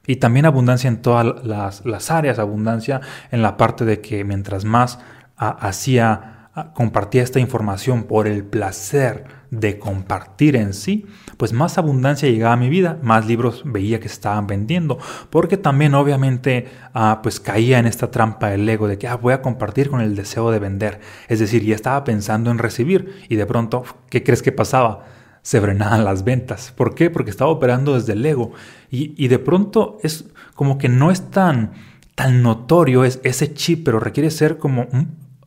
Y 0.07 0.17
también 0.17 0.45
abundancia 0.45 0.87
en 0.87 1.01
todas 1.01 1.45
las, 1.45 2.11
áreas, 2.11 2.39
abundancia 2.39 3.01
en 3.31 3.41
la 3.41 3.57
parte 3.57 3.85
de 3.85 4.01
que 4.01 4.23
mientras 4.23 4.65
más 4.65 4.99
ah, 5.37 5.57
hacía 5.59 6.34
compartía 6.73 7.21
esta 7.21 7.39
información 7.39 8.03
por 8.03 8.27
el 8.27 8.43
placer 8.45 9.25
de 9.51 9.77
compartir 9.77 10.55
en 10.55 10.73
sí, 10.73 11.05
pues 11.37 11.51
más 11.51 11.77
abundancia 11.77 12.29
llegaba 12.29 12.53
a 12.53 12.57
mi 12.57 12.69
vida, 12.69 12.97
más 13.01 13.25
libros 13.25 13.63
veía 13.65 13.99
que 13.99 14.07
estaban 14.07 14.47
vendiendo, 14.47 14.97
porque 15.29 15.57
también 15.57 15.93
obviamente 15.95 16.67
ah, 16.93 17.19
pues 17.21 17.39
caía 17.39 17.79
en 17.79 17.87
esta 17.87 18.09
trampa 18.09 18.49
del 18.49 18.67
ego 18.67 18.87
de 18.87 18.97
que 18.97 19.07
ah, 19.07 19.15
voy 19.15 19.33
a 19.33 19.41
compartir 19.41 19.89
con 19.89 19.99
el 19.99 20.15
deseo 20.15 20.49
de 20.49 20.59
vender, 20.59 21.01
es 21.27 21.39
decir, 21.39 21.63
ya 21.63 21.75
estaba 21.75 22.03
pensando 22.03 22.51
en 22.51 22.57
recibir 22.57 23.25
y 23.27 23.35
de 23.35 23.45
pronto, 23.45 23.83
¿qué 24.09 24.23
crees 24.23 24.41
que 24.41 24.51
pasaba? 24.51 25.05
Se 25.41 25.61
frenaban 25.61 26.03
las 26.03 26.23
ventas. 26.23 26.73
¿Por 26.75 26.95
qué? 26.95 27.11
Porque 27.11 27.29
estaba 27.29 27.51
operando 27.51 27.93
desde 27.93 28.13
el 28.13 28.25
ego 28.25 28.53
y, 28.89 29.13
y 29.23 29.27
de 29.27 29.37
pronto 29.37 29.99
es 30.01 30.25
como 30.55 30.77
que 30.77 30.89
no 30.89 31.11
es 31.11 31.29
tan 31.29 31.73
tan 32.15 32.41
notorio 32.41 33.03
es 33.03 33.19
ese 33.23 33.53
chip, 33.53 33.83
pero 33.83 33.99
requiere 33.99 34.31
ser 34.31 34.57
como 34.57 34.87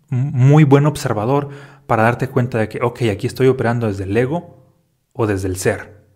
muy 0.09 0.65
buen 0.65 0.87
observador 0.87 1.49
para 1.87 2.03
darte 2.03 2.29
cuenta 2.29 2.59
de 2.59 2.69
que, 2.69 2.81
ok, 2.83 3.03
aquí 3.12 3.27
estoy 3.27 3.49
operando 3.49 3.87
desde 3.87 4.05
el 4.05 4.17
ego 4.17 4.75
o 5.12 5.27
desde 5.27 5.49
el 5.49 5.57
ser. 5.57 6.07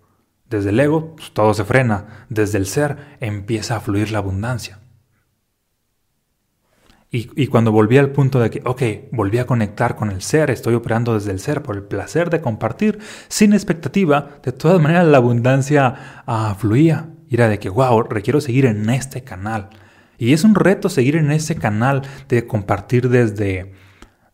Desde 0.49 0.71
el 0.71 0.81
ego 0.81 1.17
pues, 1.17 1.33
todo 1.33 1.55
se 1.55 1.65
frena, 1.65 2.27
desde 2.29 2.59
el 2.59 2.67
ser 2.67 3.17
empieza 3.21 3.77
a 3.77 3.81
fluir 3.81 4.11
la 4.11 4.19
abundancia. 4.19 4.81
Y, 7.11 7.31
y, 7.37 7.49
cuando 7.49 7.73
volví 7.73 7.99
al 7.99 8.11
punto 8.11 8.41
de 8.41 8.49
que, 8.49 8.63
ok, 8.65 8.83
volví 9.13 9.37
a 9.37 9.47
conectar 9.47 9.97
con 9.97 10.11
el 10.11 10.23
ser, 10.23 10.51
estoy 10.51 10.73
operando 10.75 11.13
desde 11.13 11.31
el 11.31 11.41
ser 11.41 11.63
por 11.63 11.77
el 11.77 11.83
placer 11.83 12.31
de 12.31 12.41
compartir, 12.41 13.01
sin 13.29 13.53
expectativa, 13.53 14.41
de 14.43 14.53
todas 14.53 14.81
maneras 14.81 15.07
la 15.07 15.19
abundancia 15.19 16.23
ah, 16.27 16.57
fluía. 16.59 17.11
Y 17.29 17.35
era 17.35 17.49
de 17.49 17.59
que, 17.59 17.69
wow, 17.69 18.03
requiero 18.05 18.41
seguir 18.41 18.65
en 18.65 18.89
este 18.89 19.25
canal. 19.25 19.69
Y 20.17 20.33
es 20.33 20.45
un 20.45 20.55
reto 20.55 20.89
seguir 20.89 21.17
en 21.17 21.33
ese 21.33 21.57
canal 21.57 22.03
de 22.29 22.47
compartir 22.47 23.09
desde, 23.11 23.73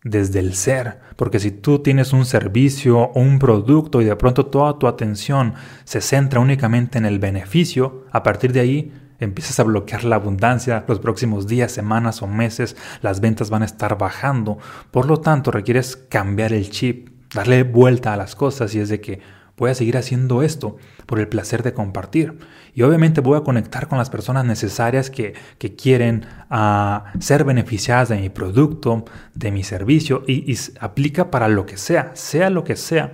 desde 0.04 0.38
el 0.38 0.54
ser, 0.54 1.00
porque 1.16 1.40
si 1.40 1.50
tú 1.50 1.80
tienes 1.80 2.12
un 2.12 2.24
servicio 2.24 2.98
o 2.98 3.20
un 3.20 3.38
producto 3.38 4.00
y 4.00 4.04
de 4.04 4.16
pronto 4.16 4.46
toda 4.46 4.78
tu 4.78 4.86
atención 4.86 5.54
se 5.84 6.00
centra 6.00 6.40
únicamente 6.40 6.98
en 6.98 7.04
el 7.04 7.18
beneficio, 7.18 8.04
a 8.12 8.22
partir 8.22 8.52
de 8.52 8.60
ahí 8.60 8.92
empiezas 9.18 9.58
a 9.58 9.64
bloquear 9.64 10.04
la 10.04 10.16
abundancia, 10.16 10.84
los 10.86 11.00
próximos 11.00 11.46
días, 11.46 11.72
semanas 11.72 12.22
o 12.22 12.26
meses 12.26 12.76
las 13.02 13.20
ventas 13.20 13.50
van 13.50 13.62
a 13.62 13.66
estar 13.66 13.98
bajando, 13.98 14.58
por 14.90 15.06
lo 15.06 15.18
tanto 15.18 15.50
requieres 15.50 15.96
cambiar 15.96 16.52
el 16.52 16.70
chip, 16.70 17.10
darle 17.34 17.64
vuelta 17.64 18.12
a 18.12 18.16
las 18.16 18.36
cosas 18.36 18.74
y 18.74 18.80
es 18.80 18.88
de 18.88 19.00
que 19.00 19.20
voy 19.58 19.70
a 19.70 19.74
seguir 19.74 19.96
haciendo 19.96 20.42
esto 20.42 20.76
por 21.04 21.18
el 21.18 21.28
placer 21.28 21.62
de 21.62 21.74
compartir. 21.74 22.38
Y 22.74 22.82
obviamente 22.82 23.20
voy 23.20 23.36
a 23.36 23.42
conectar 23.42 23.88
con 23.88 23.98
las 23.98 24.08
personas 24.08 24.44
necesarias 24.44 25.10
que, 25.10 25.34
quieren 25.76 26.26
ah, 26.48 27.12
ser 27.18 27.44
beneficiadas 27.44 28.08
de 28.08 28.18
mi 28.18 28.30
producto, 28.30 29.04
de 29.34 29.50
mi 29.50 29.64
servicio, 29.64 30.22
y, 30.26 30.56
aplica 30.80 31.30
para 31.30 31.48
lo 31.48 31.66
que 31.66 31.76
sea, 31.76 32.12
sea 32.14 32.50
lo 32.50 32.64
que 32.64 32.76
sea. 32.76 33.12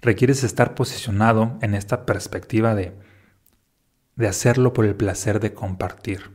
Requieres 0.00 0.44
estar 0.44 0.74
posicionado 0.74 1.58
en 1.60 1.74
esta 1.74 2.06
perspectiva 2.06 2.74
de, 2.74 2.94
de 4.14 4.28
hacerlo 4.28 4.72
por 4.72 4.84
el 4.84 4.94
placer 4.94 5.40
de 5.40 5.52
compartir, 5.52 6.30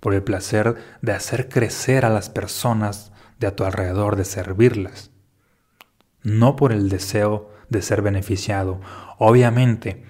por 0.00 0.12
el 0.12 0.22
placer 0.22 0.76
de 1.00 1.12
hacer 1.12 1.48
crecer 1.48 2.04
a 2.04 2.10
las 2.10 2.28
personas 2.28 3.10
de 3.38 3.46
a 3.46 3.56
tu 3.56 3.64
alrededor, 3.64 4.16
de 4.16 4.26
servirlas, 4.26 5.10
no 6.22 6.56
por 6.56 6.72
el 6.72 6.90
deseo 6.90 7.49
de 7.70 7.82
ser 7.82 8.02
beneficiado. 8.02 8.80
Obviamente, 9.18 10.04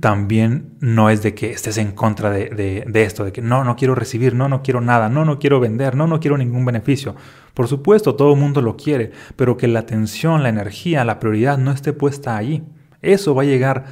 también 0.00 0.74
no 0.80 1.08
es 1.08 1.22
de 1.22 1.34
que 1.34 1.50
estés 1.50 1.78
en 1.78 1.92
contra 1.92 2.30
de, 2.30 2.84
esto, 2.94 3.24
de 3.24 3.32
que 3.32 3.40
no, 3.40 3.64
no 3.64 3.74
quiero 3.74 3.94
recibir, 3.94 4.34
no, 4.34 4.48
no 4.48 4.62
quiero 4.62 4.82
nada, 4.82 5.08
no, 5.08 5.24
no 5.24 5.38
quiero 5.38 5.60
vender, 5.60 5.96
no, 5.96 6.06
no 6.06 6.20
quiero 6.20 6.36
ningún 6.36 6.66
beneficio. 6.66 7.16
Por 7.54 7.68
supuesto, 7.68 8.14
todo 8.14 8.34
el 8.34 8.38
mundo 8.38 8.60
lo 8.60 8.76
quiere, 8.76 9.12
pero 9.36 9.56
que 9.56 9.68
la 9.68 9.80
atención, 9.80 10.42
la 10.42 10.50
energía, 10.50 11.04
la 11.04 11.18
prioridad 11.18 11.56
no 11.56 11.72
esté 11.72 11.94
puesta 11.94 12.36
allí. 12.36 12.62
Eso 13.00 13.34
va 13.34 13.42
a 13.42 13.46
llegar 13.46 13.86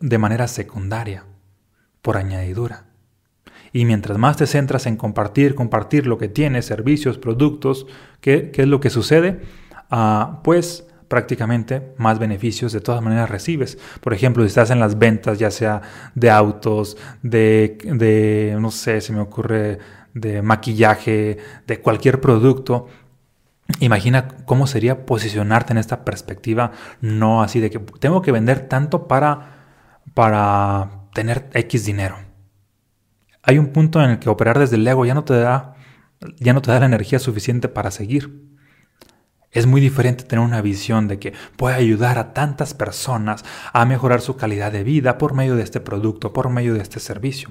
de 0.00 0.18
manera 0.18 0.48
secundaria, 0.48 1.24
por 2.02 2.18
añadidura. 2.18 2.84
Y 3.72 3.86
mientras 3.86 4.18
más 4.18 4.36
te 4.36 4.46
centras 4.46 4.84
en 4.84 4.96
compartir, 4.96 5.54
compartir 5.54 6.06
lo 6.06 6.18
que 6.18 6.28
tienes, 6.28 6.66
servicios, 6.66 7.16
productos, 7.16 7.86
¿qué, 8.20 8.50
qué 8.50 8.62
es 8.62 8.68
lo 8.68 8.80
que 8.80 8.90
sucede? 8.90 9.40
Ah, 9.90 10.40
pues 10.44 10.86
prácticamente 11.12 11.92
más 11.98 12.18
beneficios 12.18 12.72
de 12.72 12.80
todas 12.80 13.02
maneras 13.02 13.28
recibes. 13.28 13.76
Por 14.00 14.14
ejemplo, 14.14 14.42
si 14.44 14.48
estás 14.48 14.70
en 14.70 14.80
las 14.80 14.98
ventas, 14.98 15.38
ya 15.38 15.50
sea 15.50 15.82
de 16.14 16.30
autos, 16.30 16.96
de, 17.20 17.76
de 17.84 18.56
no 18.58 18.70
sé, 18.70 19.02
se 19.02 19.12
me 19.12 19.20
ocurre, 19.20 19.78
de 20.14 20.40
maquillaje, 20.40 21.36
de 21.66 21.80
cualquier 21.80 22.18
producto, 22.22 22.86
Imagina 23.80 24.28
cómo 24.44 24.66
sería 24.66 25.06
posicionarte 25.06 25.72
en 25.72 25.78
esta 25.78 26.04
perspectiva, 26.04 26.72
no 27.00 27.42
así 27.42 27.58
de 27.60 27.70
que 27.70 27.78
tengo 27.78 28.20
que 28.20 28.32
vender 28.32 28.68
tanto 28.68 29.06
para, 29.06 29.64
para 30.14 31.08
tener 31.14 31.48
X 31.54 31.86
dinero. 31.86 32.16
Hay 33.42 33.58
un 33.58 33.68
punto 33.68 34.02
en 34.02 34.10
el 34.10 34.18
que 34.18 34.28
operar 34.28 34.58
desde 34.58 34.76
el 34.76 34.86
ego 34.86 35.06
ya 35.06 35.14
no 35.14 35.24
te 35.24 35.34
da, 35.34 35.74
ya 36.38 36.52
no 36.52 36.60
te 36.60 36.70
da 36.70 36.80
la 36.80 36.86
energía 36.86 37.18
suficiente 37.18 37.68
para 37.68 37.90
seguir. 37.90 38.51
Es 39.52 39.66
muy 39.66 39.82
diferente 39.82 40.24
tener 40.24 40.44
una 40.44 40.62
visión 40.62 41.08
de 41.08 41.18
que 41.18 41.34
puede 41.56 41.76
ayudar 41.76 42.18
a 42.18 42.32
tantas 42.32 42.72
personas 42.72 43.44
a 43.72 43.84
mejorar 43.84 44.22
su 44.22 44.36
calidad 44.36 44.72
de 44.72 44.82
vida 44.82 45.18
por 45.18 45.34
medio 45.34 45.56
de 45.56 45.62
este 45.62 45.78
producto, 45.78 46.32
por 46.32 46.48
medio 46.48 46.72
de 46.72 46.80
este 46.80 46.98
servicio. 47.00 47.50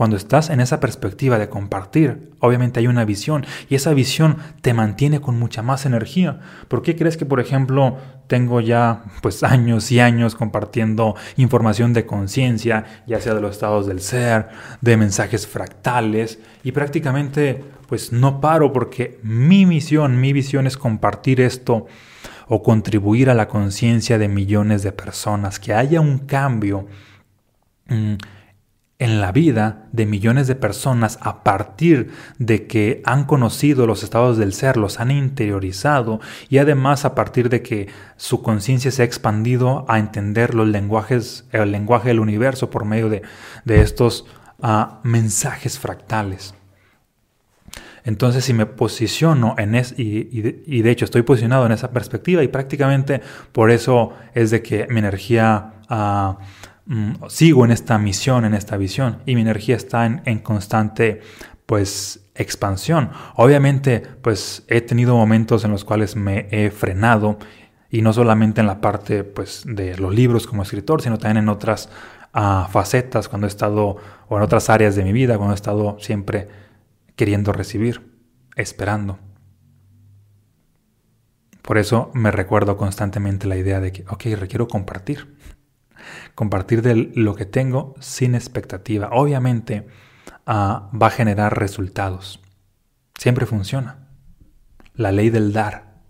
Cuando 0.00 0.16
estás 0.16 0.48
en 0.48 0.60
esa 0.60 0.80
perspectiva 0.80 1.38
de 1.38 1.50
compartir, 1.50 2.30
obviamente 2.38 2.80
hay 2.80 2.86
una 2.86 3.04
visión 3.04 3.44
y 3.68 3.74
esa 3.74 3.92
visión 3.92 4.38
te 4.62 4.72
mantiene 4.72 5.20
con 5.20 5.38
mucha 5.38 5.60
más 5.60 5.84
energía. 5.84 6.40
¿Por 6.68 6.80
qué 6.80 6.96
crees 6.96 7.18
que, 7.18 7.26
por 7.26 7.38
ejemplo, 7.38 7.98
tengo 8.26 8.62
ya 8.62 9.04
pues 9.20 9.42
años 9.42 9.92
y 9.92 10.00
años 10.00 10.36
compartiendo 10.36 11.16
información 11.36 11.92
de 11.92 12.06
conciencia, 12.06 13.02
ya 13.06 13.20
sea 13.20 13.34
de 13.34 13.42
los 13.42 13.50
estados 13.50 13.86
del 13.86 14.00
ser, 14.00 14.48
de 14.80 14.96
mensajes 14.96 15.46
fractales 15.46 16.38
y 16.64 16.72
prácticamente 16.72 17.62
pues 17.90 18.12
no 18.12 18.40
paro 18.40 18.72
porque 18.72 19.18
mi 19.24 19.66
misión, 19.66 20.20
mi 20.20 20.32
visión 20.32 20.68
es 20.68 20.76
compartir 20.76 21.40
esto 21.40 21.86
o 22.46 22.62
contribuir 22.62 23.28
a 23.30 23.34
la 23.34 23.48
conciencia 23.48 24.16
de 24.16 24.28
millones 24.28 24.84
de 24.84 24.92
personas, 24.92 25.58
que 25.58 25.74
haya 25.74 26.00
un 26.00 26.20
cambio. 26.20 26.86
Mm, 27.88 28.14
en 29.00 29.20
la 29.20 29.32
vida 29.32 29.88
de 29.92 30.04
millones 30.04 30.46
de 30.46 30.54
personas 30.54 31.18
a 31.22 31.42
partir 31.42 32.12
de 32.38 32.66
que 32.66 33.02
han 33.06 33.24
conocido 33.24 33.86
los 33.86 34.04
estados 34.04 34.36
del 34.36 34.52
ser, 34.52 34.76
los 34.76 35.00
han 35.00 35.10
interiorizado 35.10 36.20
y 36.50 36.58
además 36.58 37.06
a 37.06 37.14
partir 37.14 37.48
de 37.48 37.62
que 37.62 37.88
su 38.16 38.42
conciencia 38.42 38.90
se 38.90 39.00
ha 39.00 39.06
expandido 39.06 39.86
a 39.88 39.98
entender 39.98 40.54
los 40.54 40.68
lenguajes, 40.68 41.46
el 41.50 41.72
lenguaje 41.72 42.08
del 42.08 42.20
universo 42.20 42.68
por 42.68 42.84
medio 42.84 43.08
de, 43.08 43.22
estos 43.64 44.26
ah, 44.60 45.00
mensajes 45.02 45.78
fractales. 45.78 46.54
Entonces, 48.04 48.44
si 48.44 48.54
me 48.54 48.66
posiciono 48.66 49.54
en 49.58 49.74
es, 49.74 49.94
y, 49.96 50.42
de, 50.82 50.90
hecho 50.90 51.04
estoy 51.04 51.22
posicionado 51.22 51.66
en 51.66 51.72
esa 51.72 51.90
perspectiva, 51.90 52.42
y 52.42 52.48
prácticamente 52.48 53.20
por 53.52 53.70
eso 53.70 54.12
es 54.34 54.50
de 54.50 54.62
que 54.62 54.86
mi 54.88 54.98
energía 54.98 55.74
ah, 55.88 56.38
Mm, 56.90 57.12
sigo 57.28 57.64
en 57.64 57.70
esta 57.70 57.98
misión, 57.98 58.44
en 58.44 58.52
esta 58.52 58.76
visión 58.76 59.18
y 59.24 59.36
mi 59.36 59.42
energía 59.42 59.76
está 59.76 60.06
en, 60.06 60.38
constante 60.40 61.20
pues 61.64 62.28
expansión. 62.34 63.10
Obviamente 63.36 64.02
pues 64.22 64.64
he 64.66 64.80
tenido 64.80 65.14
momentos 65.14 65.64
en 65.64 65.70
los 65.70 65.84
cuales 65.84 66.16
me 66.16 66.48
he 66.50 66.72
frenado 66.72 67.38
y 67.90 68.02
no 68.02 68.12
solamente 68.12 68.60
en 68.60 68.66
la 68.66 68.80
parte 68.80 69.22
pues 69.22 69.62
de 69.66 69.96
los 69.98 70.12
libros 70.12 70.48
como 70.48 70.64
escritor, 70.64 71.00
sino 71.00 71.16
también 71.16 71.44
en 71.44 71.48
otras 71.48 71.90
ah, 72.32 72.68
facetas 72.72 73.28
cuando 73.28 73.46
he 73.46 73.50
estado 73.50 73.96
o 74.28 74.36
en 74.36 74.42
otras 74.42 74.68
áreas 74.68 74.96
de 74.96 75.04
mi 75.04 75.12
vida, 75.12 75.36
cuando 75.36 75.54
he 75.54 75.54
estado 75.54 75.96
siempre 76.00 76.48
queriendo 77.20 77.52
recibir, 77.52 78.16
esperando. 78.56 79.18
Por 81.60 81.76
eso 81.76 82.10
me 82.14 82.30
recuerdo 82.30 82.78
constantemente 82.78 83.46
la 83.46 83.58
idea 83.58 83.78
de 83.78 83.92
que, 83.92 84.04
ok, 84.08 84.24
requiero 84.38 84.68
compartir 84.68 85.28
compartir 86.34 86.80
de 86.80 87.12
lo 87.14 87.34
que 87.34 87.44
tengo 87.44 87.94
sin 88.00 88.34
expectativa. 88.34 89.10
Obviamente 89.12 89.86
ah, 90.46 90.88
va 90.90 91.08
a 91.08 91.10
generar 91.10 91.58
resultados. 91.58 92.40
Siempre 93.18 93.44
funciona. 93.44 94.08
la 94.94 95.12
ley 95.12 95.28
del 95.28 95.52
dar 95.52 96.00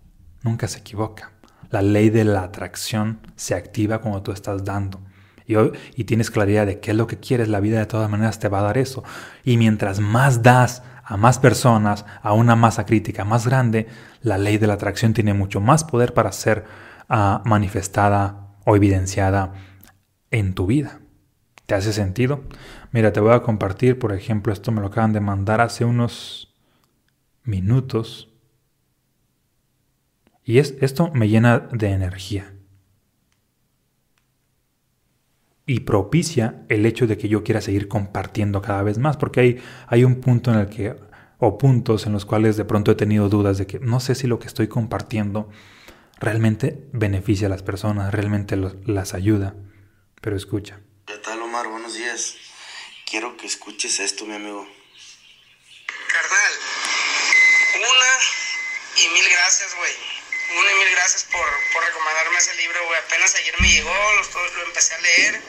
nunca 0.41 0.69
se 0.69 0.79
equivoca. 0.79 1.33
La 1.69 1.81
ley 1.81 2.09
de 2.09 2.23
la 2.23 2.43
atracción 2.43 3.19
se 3.35 3.53
activa 3.53 3.99
cuando 3.99 4.23
tú 4.23 4.31
estás 4.31 4.63
dando. 4.63 5.01
Y, 5.45 5.55
y, 5.95 6.05
tienes 6.05 6.31
claridad 6.31 6.65
de 6.65 6.79
qué 6.79 6.91
es 6.91 6.97
lo 6.97 7.07
que 7.07 7.19
quieres, 7.19 7.49
la 7.49 7.59
vida 7.59 7.79
de 7.79 7.85
todas 7.85 8.09
maneras 8.09 8.39
te 8.39 8.47
va 8.47 8.59
a 8.59 8.63
dar 8.63 8.77
eso. 8.77 9.03
Y 9.43 9.57
mientras 9.57 9.99
más 9.99 10.41
das 10.41 10.81
a 11.03 11.17
más 11.17 11.39
personas, 11.39 12.05
a 12.21 12.33
una 12.33 12.55
masa 12.55 12.85
crítica 12.85 13.25
más 13.25 13.45
grande, 13.45 13.87
la 14.21 14.37
ley 14.37 14.57
de 14.57 14.67
la 14.67 14.73
atracción 14.73 15.13
tiene 15.13 15.33
mucho 15.33 15.59
más 15.59 15.83
poder 15.83 16.13
para 16.13 16.31
ser 16.31 16.65
uh, 17.09 17.47
manifestada 17.47 18.55
o 18.65 18.75
evidenciada 18.75 19.53
en 20.29 20.53
tu 20.53 20.67
vida. 20.67 20.99
¿Te 21.65 21.75
hace 21.75 21.93
sentido? 21.93 22.43
Mira, 22.91 23.13
te 23.13 23.19
voy 23.19 23.33
a 23.33 23.41
compartir, 23.41 23.97
por 23.97 24.13
ejemplo, 24.13 24.51
esto 24.51 24.71
me 24.71 24.81
lo 24.81 24.87
acaban 24.87 25.13
de 25.13 25.21
mandar 25.21 25.61
hace 25.61 25.85
unos 25.85 26.53
minutos. 27.43 28.29
Y 30.43 30.59
es, 30.59 30.75
esto 30.81 31.11
me 31.13 31.29
llena 31.29 31.59
de 31.59 31.91
energía. 31.91 32.53
Y 35.65 35.81
propicia 35.81 36.63
el 36.69 36.85
hecho 36.85 37.07
de 37.07 37.17
que 37.17 37.29
yo 37.29 37.43
quiera 37.43 37.61
seguir 37.61 37.87
compartiendo 37.87 38.61
cada 38.61 38.83
vez 38.83 38.97
más, 38.97 39.17
porque 39.17 39.39
hay, 39.39 39.63
hay 39.87 40.03
un 40.03 40.21
punto 40.21 40.51
en 40.51 40.59
el 40.59 40.69
que, 40.69 40.95
o 41.37 41.57
puntos 41.57 42.05
en 42.05 42.13
los 42.13 42.25
cuales 42.25 42.57
de 42.57 42.65
pronto 42.65 42.91
he 42.91 42.95
tenido 42.95 43.29
dudas 43.29 43.57
de 43.57 43.67
que 43.67 43.79
no 43.79 43.99
sé 43.99 44.15
si 44.15 44.27
lo 44.27 44.39
que 44.39 44.47
estoy 44.47 44.67
compartiendo 44.67 45.49
realmente 46.19 46.87
beneficia 46.93 47.47
a 47.47 47.49
las 47.49 47.63
personas, 47.63 48.13
realmente 48.13 48.55
las 48.55 49.13
ayuda. 49.13 49.55
Pero 50.21 50.35
escucha. 50.35 50.79
¿Qué 51.05 51.17
tal, 51.17 51.41
Omar? 51.41 51.67
Buenos 51.67 51.95
días. 51.95 52.35
Quiero 53.09 53.35
que 53.37 53.47
escuches 53.47 53.99
esto, 53.99 54.25
mi 54.25 54.35
amigo. 54.35 54.65
Carnal, 56.07 56.53
una 57.75 59.03
y 59.03 59.13
mil 59.13 59.25
gracias, 59.31 59.75
güey. 59.75 60.20
Una 60.53 60.71
y 60.71 60.75
mil 60.75 60.89
gracias 60.91 61.23
por, 61.23 61.71
por 61.71 61.83
recomendarme 61.83 62.37
ese 62.37 62.53
libro, 62.55 62.85
güey. 62.85 62.99
Apenas 62.99 63.35
ayer 63.35 63.61
me 63.61 63.69
llegó, 63.69 64.13
lo, 64.13 64.47
lo 64.47 64.63
empecé 64.63 64.93
a 64.95 64.99
leer. 64.99 65.41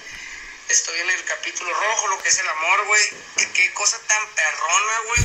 Estoy 0.68 1.00
en 1.00 1.10
el 1.10 1.24
capítulo 1.24 1.74
rojo, 1.74 2.06
lo 2.08 2.22
que 2.22 2.28
es 2.28 2.38
el 2.38 2.48
amor, 2.48 2.84
güey. 2.86 3.10
Qué 3.52 3.72
cosa 3.74 3.98
tan 4.06 4.28
perrona, 4.28 4.98
güey. 5.06 5.22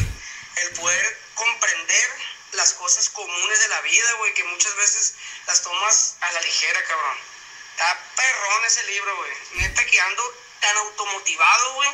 El 0.56 0.72
poder 0.72 1.20
comprender 1.36 2.10
las 2.54 2.74
cosas 2.74 3.10
comunes 3.12 3.60
de 3.60 3.68
la 3.68 3.82
vida, 3.82 4.14
güey, 4.14 4.34
que 4.34 4.44
muchas 4.46 4.76
veces 4.76 5.14
las 5.46 5.62
tomas 5.62 6.16
a 6.22 6.32
la 6.32 6.42
ligera, 6.42 6.84
cabrón. 6.86 7.18
Está 7.72 8.00
perrón 8.16 8.66
ese 8.66 8.84
libro, 8.84 9.16
güey. 9.18 9.32
Neta 9.54 9.86
que 9.86 10.02
ando 10.02 10.44
tan 10.60 10.78
automotivado, 10.78 11.74
güey. 11.74 11.90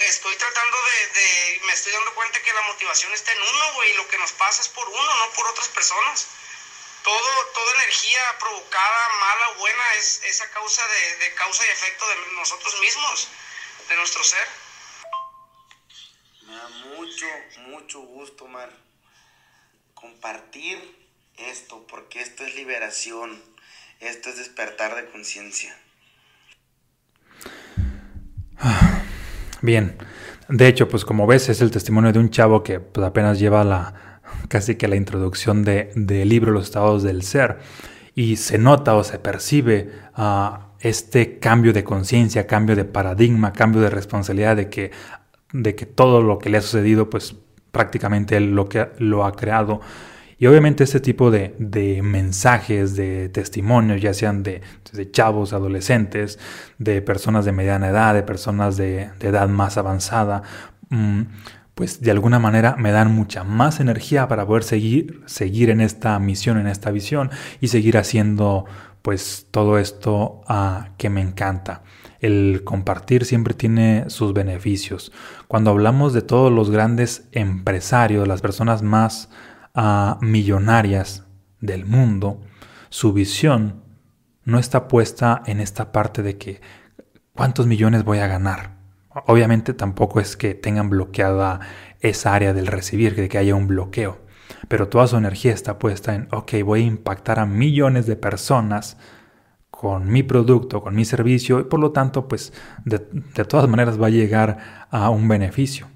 Estoy 0.00 0.36
tratando 0.36 0.76
de, 0.84 1.60
Me 1.64 1.72
estoy 1.72 1.92
dando 1.92 2.14
cuenta 2.14 2.42
que 2.42 2.52
la 2.52 2.60
motivación 2.62 3.12
está 3.14 3.32
en 3.32 3.42
uno, 3.42 3.72
güey. 3.72 3.90
Y 3.92 3.94
lo 3.94 4.06
que 4.08 4.18
nos 4.18 4.32
pasa 4.32 4.60
es 4.60 4.68
por 4.68 4.86
uno, 4.86 5.14
no 5.14 5.30
por 5.30 5.46
otras 5.46 5.68
personas. 5.68 6.26
Todo, 7.04 7.46
toda 7.54 7.74
energía 7.82 8.20
provocada, 8.38 9.08
mala 9.20 9.50
o 9.50 9.54
buena, 9.58 9.94
es 9.98 10.22
esa 10.24 10.48
causa 10.50 10.82
de, 10.86 11.24
de 11.24 11.34
causa 11.34 11.64
y 11.66 11.70
efecto 11.70 12.04
de 12.08 12.32
nosotros 12.36 12.80
mismos, 12.80 13.28
de 13.88 13.96
nuestro 13.96 14.22
ser. 14.22 14.46
Me 16.46 16.54
da 16.54 16.68
mucho, 16.68 17.26
mucho 17.66 18.00
gusto, 18.00 18.46
Mar 18.46 18.70
compartir 20.02 20.78
esto, 21.38 21.86
porque 21.88 22.20
esto 22.20 22.44
es 22.44 22.56
liberación, 22.56 23.40
esto 24.00 24.30
es 24.30 24.36
despertar 24.36 24.96
de 24.96 25.08
conciencia. 25.10 25.78
Bien, 29.60 29.96
de 30.48 30.66
hecho, 30.66 30.88
pues 30.88 31.04
como 31.04 31.28
ves, 31.28 31.48
es 31.48 31.60
el 31.60 31.70
testimonio 31.70 32.12
de 32.12 32.18
un 32.18 32.30
chavo 32.30 32.64
que 32.64 32.80
pues, 32.80 33.06
apenas 33.06 33.38
lleva 33.38 33.62
la 33.62 34.11
casi 34.48 34.76
que 34.76 34.88
la 34.88 34.96
introducción 34.96 35.64
del 35.64 35.90
de 35.94 36.24
libro 36.24 36.52
Los 36.52 36.64
estados 36.64 37.02
del 37.02 37.22
ser 37.22 37.58
y 38.14 38.36
se 38.36 38.58
nota 38.58 38.94
o 38.94 39.04
se 39.04 39.18
percibe 39.18 39.90
uh, 40.16 40.72
este 40.80 41.38
cambio 41.38 41.72
de 41.72 41.84
conciencia, 41.84 42.46
cambio 42.46 42.76
de 42.76 42.84
paradigma, 42.84 43.52
cambio 43.52 43.80
de 43.80 43.90
responsabilidad 43.90 44.56
de 44.56 44.68
que, 44.68 44.90
de 45.52 45.74
que 45.74 45.86
todo 45.86 46.22
lo 46.22 46.38
que 46.38 46.50
le 46.50 46.58
ha 46.58 46.62
sucedido 46.62 47.08
pues 47.08 47.36
prácticamente 47.70 48.36
él 48.36 48.54
lo 48.54 48.68
que 48.68 48.90
lo 48.98 49.24
ha 49.24 49.32
creado. 49.32 49.80
Y 50.38 50.46
obviamente 50.48 50.82
este 50.82 50.98
tipo 50.98 51.30
de, 51.30 51.54
mensajes, 52.02 52.96
de 52.96 53.28
testimonios, 53.28 54.00
ya 54.02 54.12
sean 54.12 54.42
de, 54.42 54.60
chavos, 55.12 55.52
adolescentes, 55.52 56.40
de 56.78 57.00
personas 57.00 57.44
de 57.44 57.52
mediana 57.52 57.90
edad, 57.90 58.12
de 58.12 58.24
personas 58.24 58.76
de, 58.76 59.10
edad 59.20 59.48
más 59.48 59.78
avanzada, 59.78 60.42
mm, 60.88 61.22
pues 61.74 62.00
de 62.00 62.10
alguna 62.10 62.38
manera 62.38 62.76
me 62.76 62.92
dan 62.92 63.14
mucha 63.14 63.44
más 63.44 63.80
energía 63.80 64.28
para 64.28 64.46
poder 64.46 64.64
seguir, 64.64 65.22
seguir 65.26 65.70
en 65.70 65.80
esta 65.80 66.18
misión, 66.18 66.58
en 66.58 66.66
esta 66.66 66.90
visión 66.90 67.30
y 67.60 67.68
seguir 67.68 67.96
haciendo 67.96 68.66
pues 69.00 69.48
todo 69.50 69.78
esto 69.78 70.42
uh, 70.48 70.94
que 70.96 71.10
me 71.10 71.20
encanta 71.20 71.82
el 72.22 72.62
compartir 72.64 73.24
siempre 73.24 73.52
tiene 73.52 74.04
sus 74.08 74.32
beneficios. 74.32 75.12
Cuando 75.48 75.72
hablamos 75.72 76.12
de 76.14 76.22
todos 76.22 76.52
los 76.52 76.70
grandes 76.70 77.28
empresarios, 77.32 78.28
las 78.28 78.40
personas 78.40 78.82
más 78.82 79.28
ah, 79.74 80.18
millonarias 80.22 81.26
del 81.60 81.84
mundo, 81.84 82.40
su 82.90 83.12
visión 83.12 83.82
no 84.44 84.60
está 84.60 84.86
puesta 84.86 85.42
en 85.46 85.60
esta 85.60 85.90
parte 85.90 86.22
de 86.22 86.38
que 86.38 86.60
cuántos 87.34 87.66
millones 87.66 88.04
voy 88.04 88.18
a 88.18 88.28
ganar. 88.28 88.81
Obviamente 89.26 89.74
tampoco 89.74 90.20
es 90.20 90.36
que 90.36 90.54
tengan 90.54 90.90
bloqueada 90.90 91.60
esa 92.00 92.34
área 92.34 92.52
del 92.52 92.66
recibir, 92.66 93.14
de 93.14 93.28
que 93.28 93.38
haya 93.38 93.54
un 93.54 93.66
bloqueo, 93.66 94.18
pero 94.68 94.88
toda 94.88 95.06
su 95.06 95.16
energía 95.16 95.52
está 95.52 95.78
puesta 95.78 96.14
en, 96.14 96.28
ok, 96.32 96.54
voy 96.64 96.82
a 96.82 96.86
impactar 96.86 97.38
a 97.38 97.46
millones 97.46 98.06
de 98.06 98.16
personas 98.16 98.96
con 99.70 100.08
mi 100.08 100.22
producto, 100.22 100.82
con 100.82 100.94
mi 100.94 101.04
servicio 101.04 101.60
y 101.60 101.64
por 101.64 101.80
lo 101.80 101.90
tanto 101.90 102.28
pues 102.28 102.52
de, 102.84 103.00
todas 103.00 103.68
maneras 103.68 104.00
va 104.00 104.06
a 104.06 104.10
llegar 104.10 104.86
a 104.90 105.10
un 105.10 105.26
beneficio. 105.28 105.88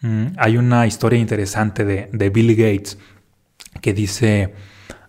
Mm, 0.00 0.26
hay 0.36 0.56
una 0.56 0.86
historia 0.86 1.18
interesante 1.18 1.84
de, 1.84 2.30
Bill 2.30 2.56
Gates 2.56 2.98
que 3.80 3.92
dice 3.92 4.54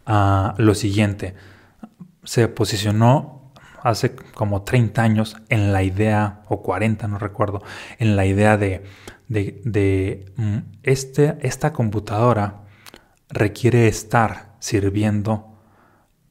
ah, 0.06 0.54
lo 0.58 0.76
siguiente, 0.76 1.36
se 2.24 2.48
posicionó 2.48 3.35
hace 3.86 4.15
como 4.15 4.63
30 4.63 5.04
años 5.04 5.38
en 5.48 5.71
la 5.71 5.84
idea, 5.84 6.41
o 6.48 6.63
40 6.63 7.08
no 7.08 7.19
recuerdo, 7.19 7.62
en 8.00 8.15
la 8.15 8.26
idea 8.26 8.58
de, 8.58 8.84
de, 9.28 10.34
mm, 10.38 10.58
este, 10.82 11.38
esta 11.41 11.71
computadora 11.71 12.63
requiere 13.30 13.88
estar 13.88 14.56
sirviendo 14.58 15.60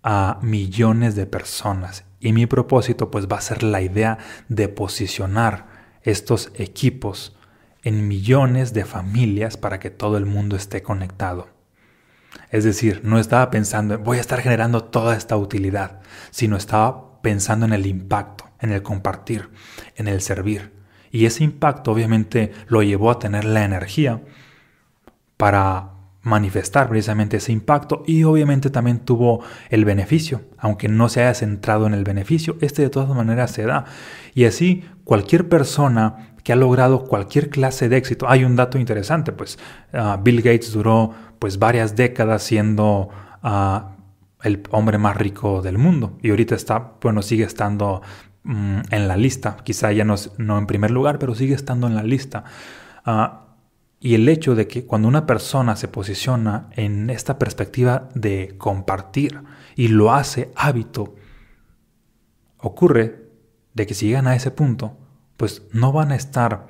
a 0.02 0.40
millones 0.42 1.14
de 1.14 1.26
personas. 1.26 2.04
Y 2.18 2.32
mi 2.32 2.46
propósito 2.46 3.08
pues 3.12 3.28
va 3.28 3.36
a 3.36 3.40
ser 3.40 3.62
la 3.62 3.82
idea 3.82 4.18
de 4.48 4.68
posicionar 4.68 5.68
estos 6.02 6.50
equipos 6.56 7.36
en 7.84 8.08
millones 8.08 8.72
de 8.72 8.84
familias 8.84 9.56
para 9.56 9.78
que 9.78 9.90
todo 9.90 10.16
el 10.16 10.26
mundo 10.26 10.56
esté 10.56 10.82
conectado. 10.82 11.50
Es 12.50 12.64
decir, 12.64 13.02
no 13.04 13.20
estaba 13.20 13.48
pensando 13.50 13.94
en 13.94 14.02
voy 14.02 14.18
a 14.18 14.22
estar 14.22 14.40
generando 14.40 14.82
toda 14.82 15.16
esta 15.16 15.36
utilidad, 15.36 16.00
sino 16.32 16.56
estaba 16.56 17.13
pensando 17.24 17.64
en 17.64 17.72
el 17.72 17.86
impacto, 17.86 18.44
en 18.60 18.70
el 18.70 18.82
compartir, 18.82 19.48
en 19.96 20.08
el 20.08 20.20
servir. 20.20 20.72
Y 21.10 21.24
ese 21.24 21.42
impacto 21.42 21.90
obviamente 21.90 22.52
lo 22.68 22.82
llevó 22.82 23.10
a 23.10 23.18
tener 23.18 23.46
la 23.46 23.64
energía 23.64 24.20
para 25.38 25.92
manifestar 26.20 26.86
precisamente 26.90 27.38
ese 27.38 27.50
impacto 27.50 28.02
y 28.06 28.24
obviamente 28.24 28.68
también 28.68 28.98
tuvo 28.98 29.42
el 29.70 29.86
beneficio, 29.86 30.42
aunque 30.58 30.88
no 30.88 31.08
se 31.08 31.22
haya 31.22 31.32
centrado 31.32 31.86
en 31.86 31.94
el 31.94 32.04
beneficio, 32.04 32.58
este 32.60 32.82
de 32.82 32.90
todas 32.90 33.08
maneras 33.08 33.52
se 33.52 33.64
da. 33.64 33.86
Y 34.34 34.44
así 34.44 34.84
cualquier 35.04 35.48
persona 35.48 36.36
que 36.42 36.52
ha 36.52 36.56
logrado 36.56 37.04
cualquier 37.06 37.48
clase 37.48 37.88
de 37.88 37.96
éxito, 37.96 38.28
hay 38.28 38.44
un 38.44 38.54
dato 38.54 38.76
interesante, 38.76 39.32
pues 39.32 39.58
ah, 39.94 40.20
Bill 40.22 40.42
Gates 40.42 40.72
duró 40.72 41.14
pues 41.38 41.58
varias 41.58 41.96
décadas 41.96 42.42
siendo 42.42 43.08
ah, 43.42 43.93
el 44.44 44.62
hombre 44.70 44.98
más 44.98 45.16
rico 45.16 45.62
del 45.62 45.78
mundo 45.78 46.18
y 46.22 46.30
ahorita 46.30 46.54
está, 46.54 46.92
bueno, 47.00 47.22
sigue 47.22 47.44
estando 47.44 48.02
mm, 48.44 48.80
en 48.90 49.08
la 49.08 49.16
lista, 49.16 49.56
quizá 49.64 49.90
ya 49.90 50.04
no, 50.04 50.14
no, 50.38 50.58
en 50.58 50.66
primer 50.66 50.90
lugar, 50.90 51.18
pero 51.18 51.34
sigue 51.34 51.54
estando 51.54 51.86
en 51.86 51.94
la 51.94 52.02
lista. 52.02 52.44
Uh, 53.06 53.44
y 54.00 54.14
el 54.14 54.28
hecho 54.28 54.54
de 54.54 54.68
que 54.68 54.84
cuando 54.84 55.08
una 55.08 55.24
persona 55.24 55.76
se 55.76 55.88
posiciona 55.88 56.68
en 56.72 57.08
esta 57.08 57.38
perspectiva 57.38 58.10
de 58.14 58.54
compartir 58.58 59.40
y 59.76 59.88
lo 59.88 60.12
hace 60.12 60.52
hábito, 60.56 61.16
ocurre 62.58 63.30
de 63.72 63.86
que 63.86 63.94
si 63.94 64.08
llegan 64.08 64.26
a 64.26 64.36
ese 64.36 64.50
punto, 64.50 64.98
pues 65.38 65.62
no 65.72 65.90
van 65.90 66.12
a 66.12 66.16
estar 66.16 66.66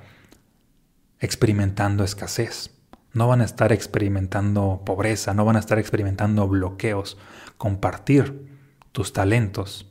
experimentando 1.19 2.05
escasez, 2.05 2.71
no 3.13 3.27
van 3.27 3.41
a 3.41 3.45
estar 3.45 3.73
experimentando 3.73 4.83
pobreza, 4.85 5.35
no 5.35 5.45
van 5.45 5.57
a 5.57 5.61
estar 5.61 5.79
experimentando 5.79 6.47
bloqueos. 6.47 7.19
Compartir 7.65 8.47
tus 8.93 9.15
talentos, 9.15 9.91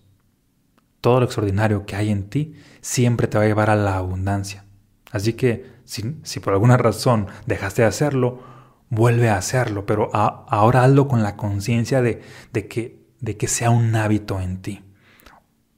todo 1.02 1.20
lo 1.20 1.26
extraordinario 1.26 1.88
que 1.88 1.96
hay 1.96 2.12
en 2.12 2.30
ti, 2.30 2.54
siempre 2.82 3.26
te 3.26 3.40
va 3.40 3.46
a 3.46 3.48
llevar 3.48 3.72
a 3.72 3.76
la 3.76 3.98
abundancia. 3.98 4.64
Así 5.12 5.34
que 5.34 5.72
si, 5.84 6.40
por 6.40 6.54
alguna 6.54 6.78
razón 6.78 7.26
dejaste 7.48 7.82
de 7.82 7.88
hacerlo, 7.88 8.44
vuelve 8.92 9.32
a 9.32 9.38
hacerlo, 9.38 9.88
pero 9.88 10.12
ahora 10.14 10.84
hazlo 10.84 11.08
con 11.08 11.24
la 11.24 11.36
conciencia 11.36 12.04
de, 12.04 12.22
de, 12.54 12.68
que, 12.68 13.08
de 13.22 13.38
que 13.38 13.48
sea 13.48 13.72
un 13.72 13.96
hábito 13.96 14.40
en 14.40 14.62
ti. 14.62 14.84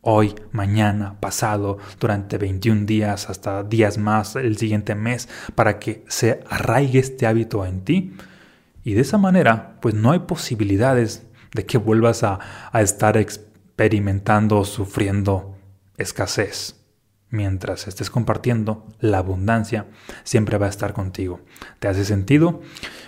Hoy, 0.01 0.35
mañana, 0.51 1.21
pasado, 1.21 1.77
durante 1.97 2.37
21 2.37 2.85
días, 2.85 3.29
hasta 3.29 3.63
días 3.63 3.97
más, 3.97 4.35
el 4.35 4.57
siguiente 4.57 4.95
mes, 4.95 5.29
para 5.55 5.79
que 5.79 6.03
se 6.09 6.41
arraigue 6.49 6.99
este 6.99 7.25
hábito 7.25 7.65
en 7.65 7.85
ti. 7.85 8.17
Y 8.83 8.95
de 8.95 9.01
esa 9.01 9.17
manera, 9.17 9.77
pues 9.79 9.95
no 9.95 10.11
hay 10.11 10.19
posibilidades 10.19 11.25
de 11.55 11.65
que 11.65 11.77
vuelvas 11.77 12.23
a, 12.23 12.39
estar 12.73 13.17
experimentando 13.17 14.59
o 14.59 14.65
sufriendo 14.65 15.55
escasez 15.97 16.75
mientras 17.29 17.87
estés 17.87 18.09
compartiendo, 18.09 18.85
la 18.99 19.17
abundancia 19.17 19.87
siempre 20.23 20.57
va 20.57 20.67
a 20.67 20.69
estar 20.69 20.93
contigo. 20.93 21.41
¿Te 21.79 21.87
hace 21.87 22.05
sentido? 22.05 22.61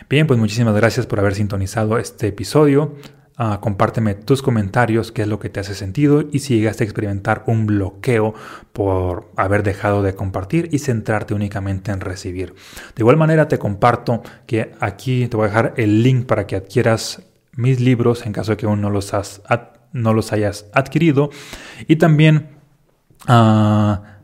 Bien, 0.09 0.27
pues 0.27 0.39
muchísimas 0.39 0.75
gracias 0.75 1.05
por 1.05 1.19
haber 1.19 1.35
sintonizado 1.35 1.97
este 1.97 2.27
episodio. 2.27 2.95
Ah, 3.39 3.59
compárteme 3.61 4.15
tus 4.15 4.41
comentarios, 4.41 5.11
qué 5.11 5.21
es 5.21 5.27
lo 5.27 5.39
que 5.39 5.49
te 5.49 5.59
hace 5.59 5.75
sentido 5.75 6.23
y 6.31 6.39
si 6.39 6.55
llegaste 6.55 6.83
a 6.83 6.87
experimentar 6.87 7.43
un 7.45 7.67
bloqueo 7.67 8.33
por 8.73 9.29
haber 9.35 9.61
dejado 9.61 10.01
de 10.01 10.15
compartir 10.15 10.69
y 10.71 10.79
centrarte 10.79 11.35
únicamente 11.35 11.91
en 11.91 12.01
recibir. 12.01 12.55
De 12.95 13.03
igual 13.03 13.15
manera 13.15 13.47
te 13.47 13.59
comparto 13.59 14.23
que 14.47 14.73
aquí 14.79 15.27
te 15.27 15.37
voy 15.37 15.45
a 15.45 15.49
dejar 15.49 15.73
el 15.77 16.01
link 16.01 16.25
para 16.25 16.47
que 16.47 16.55
adquieras 16.55 17.26
mis 17.57 17.81
libros 17.81 18.25
en 18.25 18.31
caso 18.31 18.51
de 18.51 18.57
que 18.57 18.65
aún 18.65 18.79
no 18.79 18.89
los, 18.89 19.13
has, 19.13 19.41
no 19.91 20.13
los 20.13 20.31
hayas 20.31 20.67
adquirido 20.73 21.29
y 21.87 21.97
también 21.97 22.51
ah, 23.27 24.19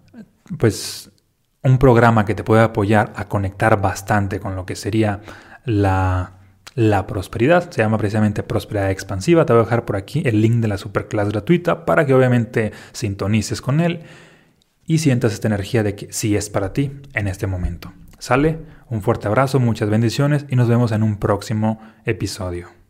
pues 0.57 1.11
un 1.63 1.77
programa 1.77 2.25
que 2.25 2.35
te 2.35 2.43
puede 2.43 2.61
apoyar 2.61 3.11
a 3.15 3.27
conectar 3.27 3.81
bastante 3.81 4.39
con 4.39 4.55
lo 4.55 4.65
que 4.65 4.75
sería 4.75 5.21
la, 5.65 6.33
la 6.75 7.07
prosperidad. 7.07 7.69
Se 7.71 7.81
llama 7.81 7.97
precisamente 7.97 8.43
Prosperidad 8.43 8.91
Expansiva. 8.91 9.45
Te 9.45 9.53
voy 9.53 9.61
a 9.61 9.63
dejar 9.63 9.85
por 9.85 9.95
aquí 9.95 10.21
el 10.25 10.41
link 10.41 10.55
de 10.55 10.67
la 10.67 10.77
superclass 10.77 11.29
gratuita 11.29 11.85
para 11.85 12.05
que 12.05 12.13
obviamente 12.13 12.73
sintonices 12.91 13.61
con 13.61 13.79
él 13.79 14.01
y 14.85 14.97
sientas 14.97 15.33
esta 15.33 15.47
energía 15.47 15.83
de 15.83 15.95
que 15.95 16.11
sí 16.11 16.35
es 16.35 16.49
para 16.49 16.73
ti 16.73 16.91
en 17.13 17.27
este 17.27 17.47
momento. 17.47 17.93
¿Sale? 18.19 18.59
Un 18.89 19.01
fuerte 19.01 19.27
abrazo, 19.27 19.59
muchas 19.59 19.89
bendiciones 19.89 20.45
y 20.49 20.55
nos 20.55 20.67
vemos 20.67 20.91
en 20.91 21.03
un 21.03 21.17
próximo 21.17 21.79
episodio. 22.05 22.82